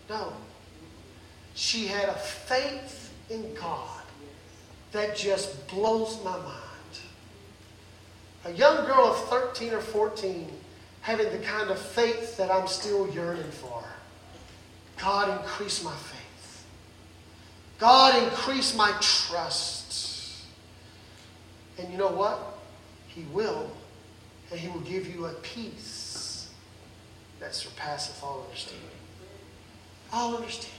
No. 0.08 0.32
She 1.54 1.86
had 1.86 2.08
a 2.08 2.14
faith 2.14 3.12
in 3.30 3.54
God 3.54 4.02
that 4.92 5.16
just 5.16 5.66
blows 5.68 6.22
my 6.24 6.36
mind. 6.36 6.52
A 8.44 8.52
young 8.52 8.86
girl 8.86 9.06
of 9.06 9.28
13 9.28 9.72
or 9.72 9.80
14 9.80 10.50
having 11.00 11.30
the 11.30 11.38
kind 11.38 11.70
of 11.70 11.78
faith 11.78 12.36
that 12.36 12.50
I'm 12.50 12.66
still 12.66 13.08
yearning 13.10 13.50
for. 13.50 13.84
God, 14.98 15.40
increase 15.40 15.84
my 15.84 15.94
faith. 15.94 16.64
God, 17.78 18.22
increase 18.22 18.74
my 18.74 18.90
trust. 19.00 20.44
And 21.78 21.92
you 21.92 21.98
know 21.98 22.10
what? 22.10 22.55
He 23.16 23.24
will, 23.32 23.70
and 24.50 24.60
He 24.60 24.68
will 24.68 24.80
give 24.80 25.12
you 25.12 25.24
a 25.24 25.32
peace 25.32 26.50
that 27.40 27.54
surpasseth 27.54 28.22
all 28.22 28.44
understanding. 28.44 28.90
All 30.12 30.36
understanding. 30.36 30.78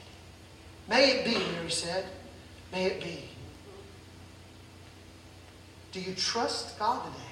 May 0.88 1.10
it 1.10 1.26
be, 1.26 1.38
Mary 1.54 1.72
said. 1.72 2.06
May 2.72 2.86
it 2.86 3.04
be. 3.04 3.24
Do 5.92 6.00
you 6.00 6.14
trust 6.14 6.78
God 6.78 7.04
today? 7.06 7.26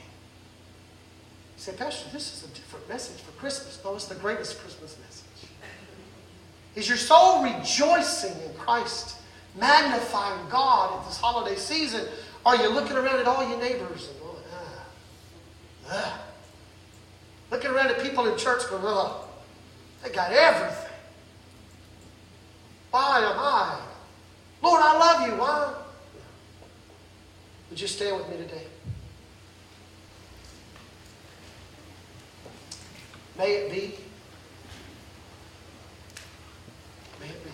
You 1.56 1.62
say, 1.62 1.74
Pastor, 1.74 2.10
this 2.12 2.34
is 2.34 2.50
a 2.50 2.54
different 2.56 2.90
message 2.90 3.22
for 3.22 3.32
Christmas. 3.34 3.80
No, 3.84 3.94
it's 3.94 4.08
the 4.08 4.16
greatest 4.16 4.60
Christmas 4.60 4.98
message. 5.00 5.52
Is 6.74 6.90
your 6.90 6.98
soul 6.98 7.44
rejoicing 7.44 8.34
in 8.42 8.54
Christ, 8.56 9.18
magnifying 9.56 10.50
God 10.50 11.00
at 11.00 11.08
this 11.08 11.18
holiday 11.18 11.56
season? 11.56 12.08
Are 12.44 12.56
you 12.56 12.70
looking 12.70 12.98
around 12.98 13.20
at 13.20 13.28
all 13.28 13.48
your 13.48 13.60
neighbors 13.60 14.10
and 14.10 14.25
Ugh. 15.90 16.20
Looking 17.52 17.72
around 17.72 17.88
at 17.88 18.02
people 18.02 18.26
in 18.28 18.38
church 18.38 18.64
oh, 18.72 19.28
they 20.04 20.10
got 20.10 20.32
everything. 20.32 20.92
Why 22.92 23.20
am 23.20 23.38
I? 23.38 23.80
Lord, 24.62 24.82
I 24.84 24.98
love 24.98 25.28
you. 25.28 25.36
Why? 25.36 25.74
Would 27.70 27.82
you 27.82 27.88
stand 27.88 28.18
with 28.18 28.30
me 28.30 28.38
today? 28.38 28.68
May 33.38 33.52
it 33.52 33.72
be. 33.72 33.96
May 37.20 37.28
it 37.28 37.44
be. 37.44 37.52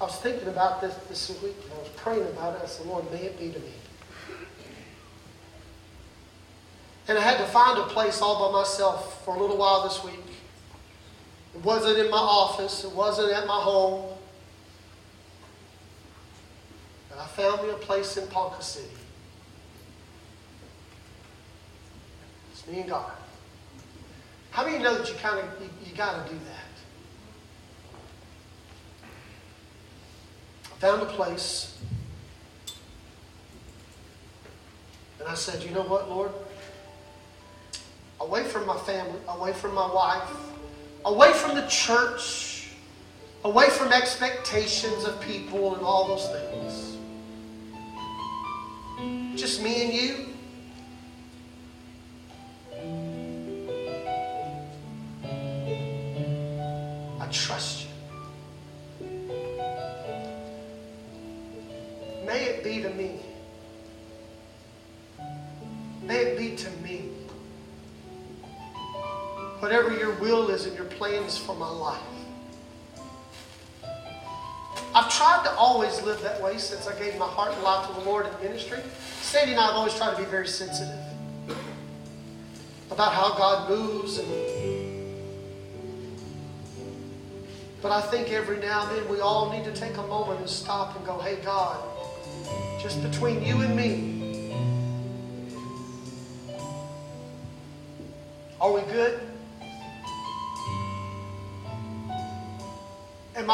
I 0.00 0.04
was 0.04 0.16
thinking 0.20 0.48
about 0.48 0.80
this 0.80 0.94
this 1.08 1.42
week, 1.42 1.56
and 1.64 1.72
I 1.74 1.78
was 1.78 1.88
praying 1.96 2.22
about 2.22 2.56
it. 2.56 2.62
I 2.62 2.66
said, 2.66 2.86
Lord, 2.86 3.10
may 3.12 3.18
it 3.18 3.38
be 3.38 3.50
to 3.50 3.58
me. 3.58 3.72
And 7.08 7.16
I 7.16 7.20
had 7.20 7.38
to 7.38 7.44
find 7.44 7.78
a 7.78 7.84
place 7.84 8.20
all 8.20 8.50
by 8.50 8.58
myself 8.58 9.24
for 9.24 9.36
a 9.36 9.38
little 9.38 9.56
while 9.56 9.84
this 9.84 10.02
week. 10.02 10.24
It 11.54 11.62
wasn't 11.64 11.98
in 11.98 12.10
my 12.10 12.18
office, 12.18 12.84
it 12.84 12.92
wasn't 12.92 13.32
at 13.32 13.46
my 13.46 13.58
home. 13.60 14.12
But 17.08 17.18
I 17.18 17.26
found 17.26 17.62
me 17.62 17.70
a 17.70 17.74
place 17.74 18.16
in 18.16 18.26
Ponca 18.26 18.62
City. 18.62 18.88
It's 22.52 22.66
me 22.66 22.80
and 22.80 22.88
God. 22.90 23.12
How 24.50 24.64
many 24.64 24.82
know 24.82 24.96
that 24.96 25.08
you 25.08 25.14
kind 25.16 25.38
of 25.38 25.44
you, 25.60 25.70
you 25.84 25.94
got 25.94 26.26
to 26.26 26.32
do 26.32 26.38
that? 26.38 26.66
I 30.74 30.78
found 30.78 31.02
a 31.02 31.06
place. 31.06 31.78
And 35.20 35.28
I 35.28 35.34
said, 35.34 35.62
you 35.62 35.70
know 35.70 35.82
what, 35.82 36.10
Lord? 36.10 36.32
Away 38.20 38.44
from 38.44 38.66
my 38.66 38.76
family, 38.78 39.20
away 39.28 39.52
from 39.52 39.74
my 39.74 39.92
wife, 39.92 40.30
away 41.04 41.32
from 41.32 41.54
the 41.54 41.66
church, 41.68 42.68
away 43.44 43.68
from 43.70 43.92
expectations 43.92 45.04
of 45.04 45.20
people 45.20 45.74
and 45.74 45.84
all 45.84 46.08
those 46.08 46.28
things. 46.28 46.96
Just 49.38 49.62
me 49.62 49.84
and 49.84 49.92
you. 49.92 50.26
I 57.20 57.26
trust 57.30 57.82
you. 57.82 57.90
May 62.24 62.44
it 62.44 62.64
be 62.64 62.82
to 62.82 62.90
me. 62.90 63.25
Whatever 69.66 69.92
your 69.98 70.12
will 70.20 70.48
is 70.50 70.64
and 70.64 70.76
your 70.76 70.84
plans 70.84 71.36
for 71.36 71.52
my 71.56 71.68
life. 71.68 72.00
I've 74.94 75.12
tried 75.12 75.42
to 75.42 75.50
always 75.56 76.00
live 76.02 76.22
that 76.22 76.40
way 76.40 76.56
since 76.56 76.86
I 76.86 76.96
gave 76.96 77.18
my 77.18 77.26
heart 77.26 77.52
and 77.52 77.64
life 77.64 77.88
to 77.88 77.94
the 77.94 78.08
Lord 78.08 78.26
in 78.26 78.32
ministry. 78.48 78.78
Sandy 79.22 79.50
and 79.50 79.60
I 79.60 79.66
have 79.66 79.74
always 79.74 79.96
tried 79.96 80.12
to 80.12 80.18
be 80.18 80.24
very 80.26 80.46
sensitive. 80.46 80.94
about 82.92 83.12
how 83.12 83.36
God 83.36 83.68
moves 83.68 84.18
and 84.18 84.28
but 87.82 87.90
I 87.90 88.02
think 88.02 88.30
every 88.30 88.58
now 88.58 88.88
and 88.88 88.96
then 88.96 89.08
we 89.08 89.18
all 89.18 89.50
need 89.50 89.64
to 89.64 89.72
take 89.72 89.96
a 89.96 90.06
moment 90.06 90.38
and 90.38 90.48
stop 90.48 90.94
and 90.96 91.04
go, 91.04 91.18
hey 91.18 91.38
God, 91.44 91.76
just 92.80 93.02
between 93.02 93.42
you 93.42 93.62
and 93.62 93.74
me, 93.74 94.52
are 98.60 98.72
we 98.72 98.80
good? 98.92 99.25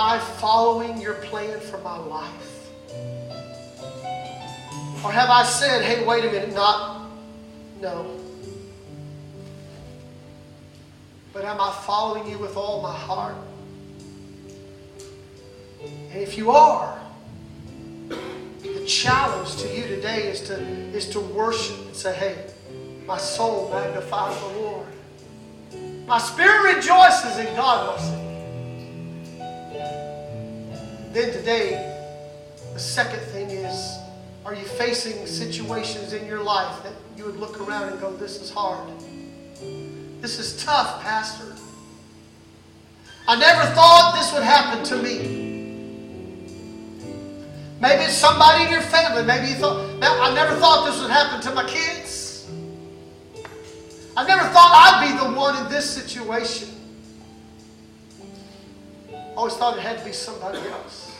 I 0.02 0.18
following 0.18 1.00
your 1.00 1.14
plan 1.14 1.60
for 1.60 1.78
my 1.78 1.96
life? 1.96 2.70
Or 5.04 5.12
have 5.12 5.30
I 5.30 5.44
said, 5.44 5.84
hey, 5.84 6.04
wait 6.04 6.24
a 6.24 6.26
minute, 6.26 6.52
not, 6.52 7.08
no. 7.80 8.18
But 11.32 11.44
am 11.44 11.60
I 11.60 11.70
following 11.86 12.28
you 12.28 12.36
with 12.36 12.56
all 12.56 12.82
my 12.82 12.92
heart? 12.92 13.36
And 15.84 16.20
if 16.20 16.36
you 16.36 16.50
are, 16.50 17.00
the 18.08 18.84
challenge 18.84 19.56
to 19.58 19.68
you 19.68 19.86
today 19.86 20.26
is 20.26 20.40
to, 20.48 20.54
is 20.92 21.08
to 21.10 21.20
worship 21.20 21.78
and 21.78 21.94
say, 21.94 22.12
hey, 22.12 22.36
my 23.06 23.18
soul 23.18 23.70
magnifies 23.70 24.36
the 24.40 24.48
Lord. 24.58 24.86
My 26.08 26.18
spirit 26.18 26.74
rejoices 26.74 27.38
in 27.38 27.54
God, 27.54 27.96
my 27.96 28.02
Savior. 28.02 28.21
Then 31.12 31.30
today, 31.30 31.72
the 32.72 32.78
second 32.78 33.20
thing 33.32 33.50
is, 33.50 33.98
are 34.46 34.54
you 34.54 34.64
facing 34.64 35.26
situations 35.26 36.14
in 36.14 36.26
your 36.26 36.42
life 36.42 36.82
that 36.84 36.94
you 37.18 37.26
would 37.26 37.36
look 37.36 37.60
around 37.60 37.90
and 37.90 38.00
go, 38.00 38.16
this 38.16 38.40
is 38.40 38.50
hard? 38.50 38.88
This 40.22 40.38
is 40.38 40.64
tough, 40.64 41.02
Pastor. 41.02 41.54
I 43.28 43.38
never 43.38 43.62
thought 43.74 44.14
this 44.16 44.32
would 44.32 44.42
happen 44.42 44.82
to 44.84 44.96
me. 45.02 45.42
Maybe 47.78 48.04
it's 48.04 48.14
somebody 48.14 48.64
in 48.64 48.70
your 48.70 48.80
family. 48.80 49.22
Maybe 49.22 49.48
you 49.48 49.54
thought, 49.56 49.84
I 50.02 50.34
never 50.34 50.56
thought 50.56 50.86
this 50.86 50.98
would 51.02 51.10
happen 51.10 51.42
to 51.42 51.54
my 51.54 51.68
kids. 51.68 52.48
I 54.16 54.26
never 54.26 54.44
thought 54.48 54.72
I'd 54.72 55.12
be 55.12 55.18
the 55.18 55.38
one 55.38 55.62
in 55.62 55.70
this 55.70 55.90
situation. 55.90 56.71
Always 59.36 59.54
thought 59.54 59.76
it 59.76 59.80
had 59.80 59.98
to 59.98 60.04
be 60.04 60.12
somebody 60.12 60.58
else. 60.58 61.10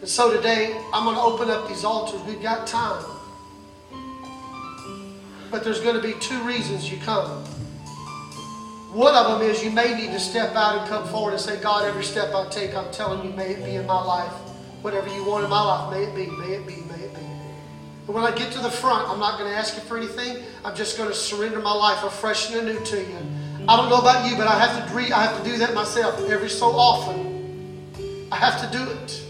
And 0.00 0.08
so 0.08 0.34
today, 0.36 0.78
I'm 0.92 1.04
going 1.04 1.16
to 1.16 1.22
open 1.22 1.48
up 1.48 1.68
these 1.68 1.84
altars. 1.84 2.20
We've 2.22 2.42
got 2.42 2.66
time. 2.66 3.04
But 5.50 5.64
there's 5.64 5.80
going 5.80 5.96
to 5.96 6.02
be 6.02 6.14
two 6.20 6.40
reasons 6.42 6.90
you 6.90 6.98
come. 6.98 7.44
One 8.92 9.14
of 9.14 9.26
them 9.26 9.48
is 9.48 9.62
you 9.62 9.70
may 9.70 9.94
need 9.94 10.12
to 10.12 10.20
step 10.20 10.54
out 10.56 10.78
and 10.78 10.88
come 10.88 11.06
forward 11.08 11.32
and 11.32 11.40
say, 11.40 11.60
God, 11.60 11.84
every 11.84 12.02
step 12.02 12.34
I 12.34 12.48
take, 12.48 12.74
I'm 12.74 12.90
telling 12.92 13.24
you, 13.28 13.36
may 13.36 13.50
it 13.50 13.64
be 13.64 13.76
in 13.76 13.86
my 13.86 14.02
life. 14.02 14.32
Whatever 14.82 15.08
you 15.14 15.24
want 15.24 15.44
in 15.44 15.50
my 15.50 15.62
life, 15.62 15.90
may 15.92 16.04
it 16.04 16.14
be, 16.14 16.30
may 16.36 16.54
it 16.54 16.66
be, 16.66 16.76
may 16.76 17.04
it 17.04 17.14
be. 17.14 17.20
And 17.20 18.08
when 18.08 18.24
I 18.24 18.34
get 18.34 18.52
to 18.52 18.58
the 18.58 18.70
front, 18.70 19.08
I'm 19.08 19.20
not 19.20 19.38
going 19.38 19.50
to 19.50 19.56
ask 19.56 19.74
you 19.74 19.82
for 19.82 19.96
anything. 19.96 20.42
I'm 20.64 20.74
just 20.74 20.96
going 20.96 21.08
to 21.08 21.14
surrender 21.14 21.60
my 21.60 21.72
life 21.72 22.04
afresh 22.04 22.50
and 22.50 22.68
anew 22.68 22.84
to 22.84 22.98
you. 22.98 23.18
I 23.68 23.76
don't 23.76 23.88
know 23.90 23.98
about 23.98 24.30
you, 24.30 24.36
but 24.36 24.46
I 24.46 24.60
have 24.60 24.88
to 24.88 24.94
re- 24.94 25.10
I 25.10 25.24
have 25.24 25.42
to 25.42 25.50
do 25.50 25.58
that 25.58 25.74
myself 25.74 26.20
every 26.30 26.48
so 26.48 26.66
often. 26.66 28.28
I 28.30 28.36
have 28.36 28.60
to 28.60 28.78
do 28.78 28.88
it 28.90 29.22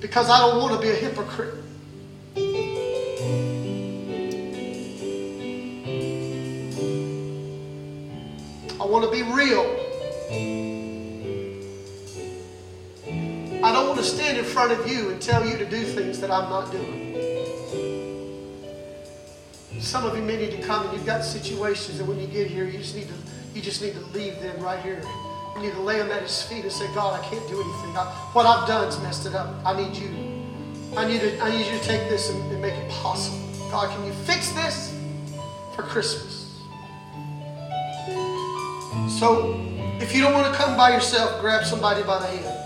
because 0.00 0.28
I 0.28 0.40
don't 0.40 0.60
want 0.60 0.74
to 0.74 0.80
be 0.80 0.90
a 0.90 0.94
hypocrite. 0.94 1.54
I 8.80 8.84
want 8.84 9.04
to 9.04 9.10
be 9.12 9.22
real. 9.22 9.64
I 13.64 13.72
don't 13.72 13.86
want 13.86 14.00
to 14.00 14.04
stand 14.04 14.36
in 14.36 14.44
front 14.44 14.72
of 14.72 14.90
you 14.90 15.10
and 15.10 15.22
tell 15.22 15.46
you 15.46 15.56
to 15.58 15.64
do 15.64 15.84
things 15.84 16.18
that 16.18 16.30
I'm 16.32 16.50
not 16.50 16.72
doing. 16.72 17.14
Some 19.78 20.04
of 20.04 20.16
you 20.16 20.22
may 20.24 20.38
need 20.38 20.50
to 20.50 20.62
come 20.62 20.86
and 20.86 20.92
you've 20.96 21.06
got 21.06 21.24
situations 21.24 21.98
that 21.98 22.04
when 22.04 22.18
you 22.18 22.26
get 22.26 22.48
here, 22.48 22.64
you 22.64 22.78
just 22.78 22.96
need 22.96 23.06
to 23.06 23.33
you 23.54 23.62
just 23.62 23.80
need 23.80 23.94
to 23.94 24.00
leave 24.06 24.40
them 24.40 24.60
right 24.60 24.82
here. 24.82 25.00
You 25.54 25.62
need 25.62 25.72
to 25.72 25.80
lay 25.80 25.98
them 25.98 26.10
at 26.10 26.22
his 26.22 26.42
feet 26.42 26.64
and 26.64 26.72
say, 26.72 26.86
God, 26.94 27.18
I 27.18 27.24
can't 27.28 27.46
do 27.48 27.54
anything. 27.54 27.96
I, 27.96 28.04
what 28.32 28.46
I've 28.46 28.66
done's 28.66 29.00
messed 29.00 29.26
it 29.26 29.34
up. 29.34 29.54
I 29.64 29.80
need 29.80 29.96
you. 29.96 30.08
I 30.96 31.06
need, 31.06 31.20
to, 31.20 31.38
I 31.40 31.50
need 31.50 31.66
you 31.66 31.78
to 31.78 31.84
take 31.84 32.08
this 32.08 32.30
and, 32.30 32.52
and 32.52 32.60
make 32.60 32.74
it 32.74 32.90
possible. 32.90 33.38
God, 33.70 33.94
can 33.94 34.04
you 34.04 34.12
fix 34.12 34.50
this 34.52 34.96
for 35.76 35.82
Christmas? 35.82 36.60
So, 39.18 39.60
if 40.00 40.14
you 40.14 40.22
don't 40.22 40.34
want 40.34 40.52
to 40.52 40.54
come 40.54 40.76
by 40.76 40.92
yourself, 40.92 41.40
grab 41.40 41.64
somebody 41.64 42.02
by 42.02 42.18
the 42.18 42.26
hand. 42.26 42.60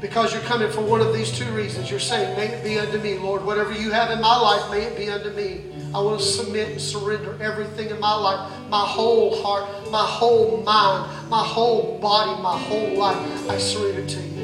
Because 0.00 0.32
you're 0.32 0.42
coming 0.42 0.70
for 0.70 0.82
one 0.82 1.00
of 1.00 1.14
these 1.14 1.30
two 1.30 1.50
reasons. 1.52 1.90
You're 1.90 2.00
saying, 2.00 2.36
May 2.36 2.48
it 2.48 2.64
be 2.64 2.78
unto 2.78 2.98
me, 2.98 3.18
Lord. 3.18 3.44
Whatever 3.44 3.72
you 3.72 3.90
have 3.90 4.10
in 4.10 4.20
my 4.20 4.38
life, 4.38 4.70
may 4.70 4.82
it 4.82 4.96
be 4.96 5.08
unto 5.08 5.30
me. 5.30 5.62
I 5.94 6.00
want 6.00 6.20
to 6.20 6.26
submit 6.26 6.68
and 6.72 6.80
surrender 6.80 7.38
everything 7.40 7.88
in 7.88 7.98
my 8.00 8.14
life, 8.14 8.52
my 8.68 8.84
whole 8.84 9.42
heart, 9.42 9.90
my 9.90 10.04
whole 10.04 10.62
mind, 10.62 11.30
my 11.30 11.42
whole 11.42 11.98
body, 11.98 12.40
my 12.42 12.58
whole 12.58 12.94
life. 12.96 13.48
I 13.48 13.58
surrender 13.58 14.06
to 14.06 14.20
you. 14.20 14.36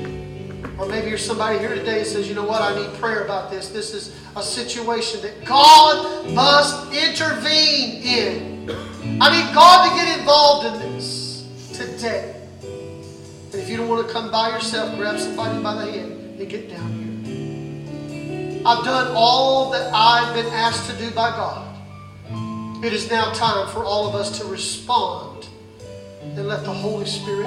Or 0.79 0.87
maybe 0.87 1.09
you're 1.09 1.19
somebody 1.19 1.59
here 1.59 1.75
today 1.75 1.99
that 1.99 2.07
says, 2.07 2.29
you 2.29 2.35
know 2.35 2.45
what, 2.45 2.63
I 2.63 2.75
need 2.75 2.93
prayer 2.99 3.25
about 3.25 3.51
this. 3.51 3.69
This 3.69 3.95
is 3.95 4.17
a 4.37 4.43
situation 4.43 5.21
that 5.23 5.45
God 5.45 6.31
must 6.31 6.93
intervene 6.93 8.03
in. 8.03 8.71
I 9.21 9.31
need 9.31 9.55
God 9.55 9.91
to 9.91 9.97
get 9.97 10.19
involved 10.19 10.67
in 10.67 10.97
this 10.97 11.47
today. 11.73 12.35
And 12.63 13.55
if 13.55 13.69
you 13.69 13.77
don't 13.77 13.89
want 13.89 14.07
to 14.07 14.13
come 14.13 14.31
by 14.31 14.49
yourself, 14.51 14.97
grab 14.97 15.19
somebody 15.19 15.63
by 15.63 15.85
the 15.85 15.93
hand 15.93 16.41
and 16.41 16.49
get 16.49 16.71
down 16.71 17.25
here. 17.25 18.63
I've 18.65 18.85
done 18.85 19.13
all 19.15 19.71
that 19.71 19.93
I've 19.93 20.35
been 20.35 20.47
asked 20.47 20.89
to 20.91 20.97
do 20.97 21.11
by 21.11 21.31
God. 21.31 21.72
It 22.83 22.93
is 22.93 23.09
now 23.09 23.31
time 23.33 23.69
for 23.69 23.85
all 23.85 24.09
of 24.09 24.17
us 24.17 24.41
to 24.41 24.45
respond 24.45 25.47
and 26.21 26.49
let 26.49 26.65
the 26.65 26.73
Holy 26.73 27.07
Spirit 27.07 27.47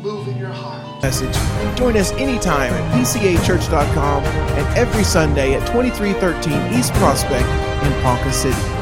move 0.00 0.28
in 0.28 0.38
your 0.38 0.50
heart. 0.50 1.02
Message. 1.02 1.34
Join 1.76 1.96
us 1.96 2.12
anytime 2.12 2.72
at 2.72 2.94
pcachurch.com 2.94 4.22
and 4.22 4.78
every 4.78 5.02
Sunday 5.02 5.54
at 5.54 5.66
2313 5.66 6.78
East 6.78 6.92
Prospect 6.94 7.48
in 7.84 8.02
Ponca 8.02 8.32
City. 8.32 8.79